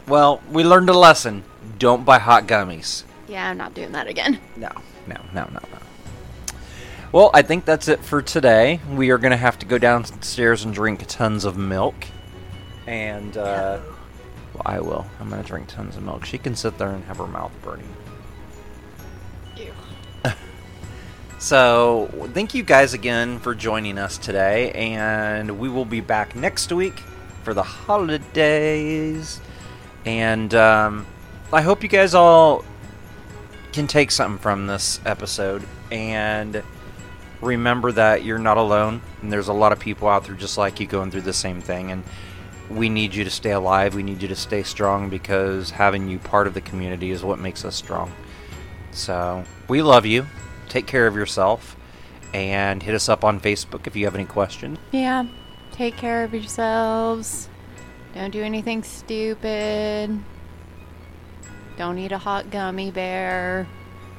Well, 0.07 0.39
we 0.51 0.63
learned 0.63 0.89
a 0.89 0.93
lesson. 0.97 1.43
Don't 1.79 2.05
buy 2.05 2.19
hot 2.19 2.45
gummies. 2.47 3.03
Yeah, 3.27 3.49
I'm 3.49 3.57
not 3.57 3.73
doing 3.73 3.91
that 3.93 4.07
again. 4.07 4.39
No, 4.55 4.69
no, 5.07 5.15
no, 5.33 5.45
no, 5.45 5.59
no. 5.71 5.77
Well, 7.13 7.29
I 7.31 7.43
think 7.43 7.65
that's 7.65 7.87
it 7.89 7.99
for 7.99 8.23
today. 8.23 8.79
We 8.89 9.11
are 9.11 9.19
going 9.19 9.31
to 9.31 9.37
have 9.37 9.59
to 9.59 9.67
go 9.67 9.77
downstairs 9.77 10.65
and 10.65 10.73
drink 10.73 11.05
tons 11.07 11.45
of 11.45 11.55
milk. 11.55 11.93
And, 12.87 13.37
uh, 13.37 13.79
well, 14.55 14.63
I 14.65 14.79
will. 14.79 15.05
I'm 15.19 15.29
going 15.29 15.39
to 15.39 15.47
drink 15.47 15.67
tons 15.67 15.95
of 15.95 16.01
milk. 16.01 16.25
She 16.25 16.39
can 16.39 16.55
sit 16.55 16.79
there 16.79 16.89
and 16.89 17.03
have 17.03 17.17
her 17.17 17.27
mouth 17.27 17.51
burning. 17.61 17.87
Ew. 19.55 19.71
So, 21.37 22.09
thank 22.33 22.55
you 22.55 22.63
guys 22.63 22.93
again 22.93 23.37
for 23.37 23.53
joining 23.53 23.99
us 23.99 24.17
today. 24.17 24.71
And 24.71 25.59
we 25.59 25.69
will 25.69 25.85
be 25.85 25.99
back 26.01 26.35
next 26.35 26.71
week 26.71 26.97
for 27.43 27.53
the 27.53 27.61
holidays. 27.61 29.39
And 30.03 30.51
um, 30.55 31.05
I 31.51 31.61
hope 31.61 31.83
you 31.83 31.89
guys 31.89 32.15
all 32.15 32.65
can 33.71 33.85
take 33.85 34.09
something 34.09 34.39
from 34.39 34.65
this 34.65 34.99
episode 35.05 35.63
and 35.91 36.63
remember 37.43 37.91
that 37.91 38.23
you're 38.23 38.39
not 38.39 38.57
alone. 38.57 39.01
And 39.21 39.31
there's 39.31 39.47
a 39.47 39.53
lot 39.53 39.71
of 39.71 39.79
people 39.79 40.07
out 40.07 40.25
there 40.25 40.35
just 40.35 40.57
like 40.57 40.79
you 40.79 40.87
going 40.87 41.11
through 41.11 41.21
the 41.21 41.33
same 41.33 41.61
thing. 41.61 41.91
And 41.91 42.03
we 42.69 42.89
need 42.89 43.13
you 43.13 43.23
to 43.23 43.29
stay 43.29 43.51
alive. 43.51 43.93
We 43.95 44.03
need 44.03 44.21
you 44.21 44.27
to 44.29 44.35
stay 44.35 44.63
strong 44.63 45.09
because 45.09 45.69
having 45.69 46.07
you 46.07 46.19
part 46.19 46.47
of 46.47 46.53
the 46.53 46.61
community 46.61 47.11
is 47.11 47.23
what 47.23 47.39
makes 47.39 47.65
us 47.65 47.75
strong. 47.75 48.11
So 48.91 49.43
we 49.67 49.81
love 49.81 50.05
you. 50.05 50.25
Take 50.69 50.87
care 50.87 51.07
of 51.07 51.15
yourself, 51.15 51.75
and 52.33 52.81
hit 52.81 52.95
us 52.95 53.09
up 53.09 53.23
on 53.23 53.39
Facebook 53.39 53.85
if 53.85 53.95
you 53.95 54.05
have 54.05 54.15
any 54.15 54.25
questions. 54.25 54.79
Yeah. 54.91 55.25
Take 55.71 55.97
care 55.97 56.23
of 56.23 56.33
yourselves. 56.33 57.49
Don't 58.15 58.31
do 58.31 58.41
anything 58.41 58.83
stupid. 58.83 60.19
Don't 61.77 61.97
eat 61.97 62.11
a 62.11 62.17
hot 62.17 62.51
gummy 62.51 62.91
bear. 62.91 63.67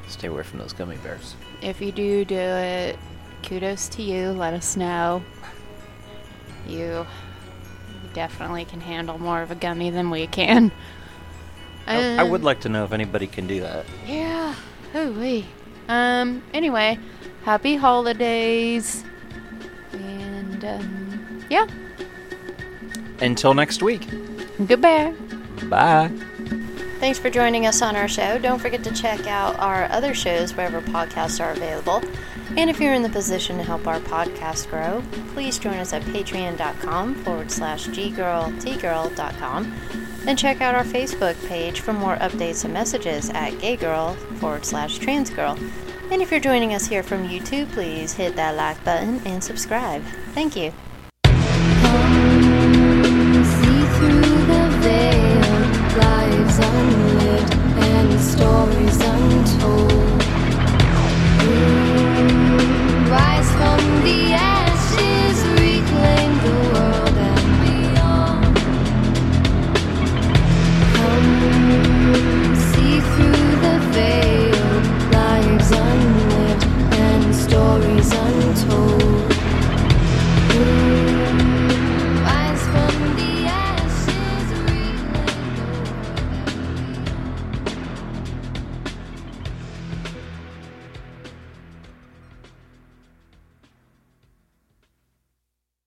Stay 0.08 0.28
away 0.28 0.42
from 0.42 0.58
those 0.58 0.72
gummy 0.72 0.96
bears. 0.98 1.36
If 1.62 1.80
you 1.80 1.92
do 1.92 2.24
do 2.24 2.34
it, 2.34 2.98
kudos 3.44 3.88
to 3.90 4.02
you. 4.02 4.30
Let 4.30 4.54
us 4.54 4.76
know. 4.76 5.22
You 6.66 7.06
definitely 8.14 8.64
can 8.64 8.80
handle 8.80 9.18
more 9.18 9.42
of 9.42 9.50
a 9.50 9.54
gummy 9.54 9.90
than 9.90 10.10
we 10.10 10.26
can. 10.26 10.72
I, 11.86 12.16
I 12.20 12.22
would 12.22 12.40
Um, 12.40 12.44
like 12.44 12.60
to 12.60 12.68
know 12.68 12.84
if 12.84 12.92
anybody 12.92 13.26
can 13.26 13.46
do 13.46 13.60
that. 13.60 13.84
Yeah. 14.06 14.54
Wee. 14.94 15.44
Um. 15.88 16.42
Anyway, 16.54 16.98
happy 17.44 17.76
holidays. 17.76 19.04
And 19.92 20.64
um. 20.64 21.44
Yeah. 21.50 21.66
Until 23.20 23.52
next 23.54 23.82
week. 23.82 24.08
Goodbye. 24.66 25.12
Bye. 25.68 26.10
Thanks 27.04 27.18
for 27.18 27.28
joining 27.28 27.66
us 27.66 27.82
on 27.82 27.96
our 27.96 28.08
show. 28.08 28.38
Don't 28.38 28.58
forget 28.58 28.82
to 28.84 28.90
check 28.90 29.26
out 29.26 29.58
our 29.58 29.84
other 29.92 30.14
shows 30.14 30.54
wherever 30.54 30.80
podcasts 30.80 31.38
are 31.38 31.50
available. 31.50 32.02
And 32.56 32.70
if 32.70 32.80
you're 32.80 32.94
in 32.94 33.02
the 33.02 33.10
position 33.10 33.58
to 33.58 33.62
help 33.62 33.86
our 33.86 34.00
podcast 34.00 34.70
grow, 34.70 35.02
please 35.34 35.58
join 35.58 35.74
us 35.74 35.92
at 35.92 36.00
patreon.com 36.00 37.16
forward 37.16 37.50
slash 37.50 37.88
ggirltgirl.com 37.88 39.74
and 40.26 40.38
check 40.38 40.62
out 40.62 40.74
our 40.74 40.82
Facebook 40.82 41.46
page 41.46 41.80
for 41.80 41.92
more 41.92 42.16
updates 42.16 42.64
and 42.64 42.72
messages 42.72 43.28
at 43.28 43.52
gaygirl 43.52 44.16
forward 44.38 44.64
slash 44.64 44.98
transgirl. 44.98 45.58
And 46.10 46.22
if 46.22 46.30
you're 46.30 46.40
joining 46.40 46.72
us 46.72 46.86
here 46.86 47.02
from 47.02 47.28
YouTube, 47.28 47.70
please 47.72 48.14
hit 48.14 48.34
that 48.36 48.56
like 48.56 48.82
button 48.82 49.20
and 49.26 49.44
subscribe. 49.44 50.02
Thank 50.32 50.56
you. 50.56 50.72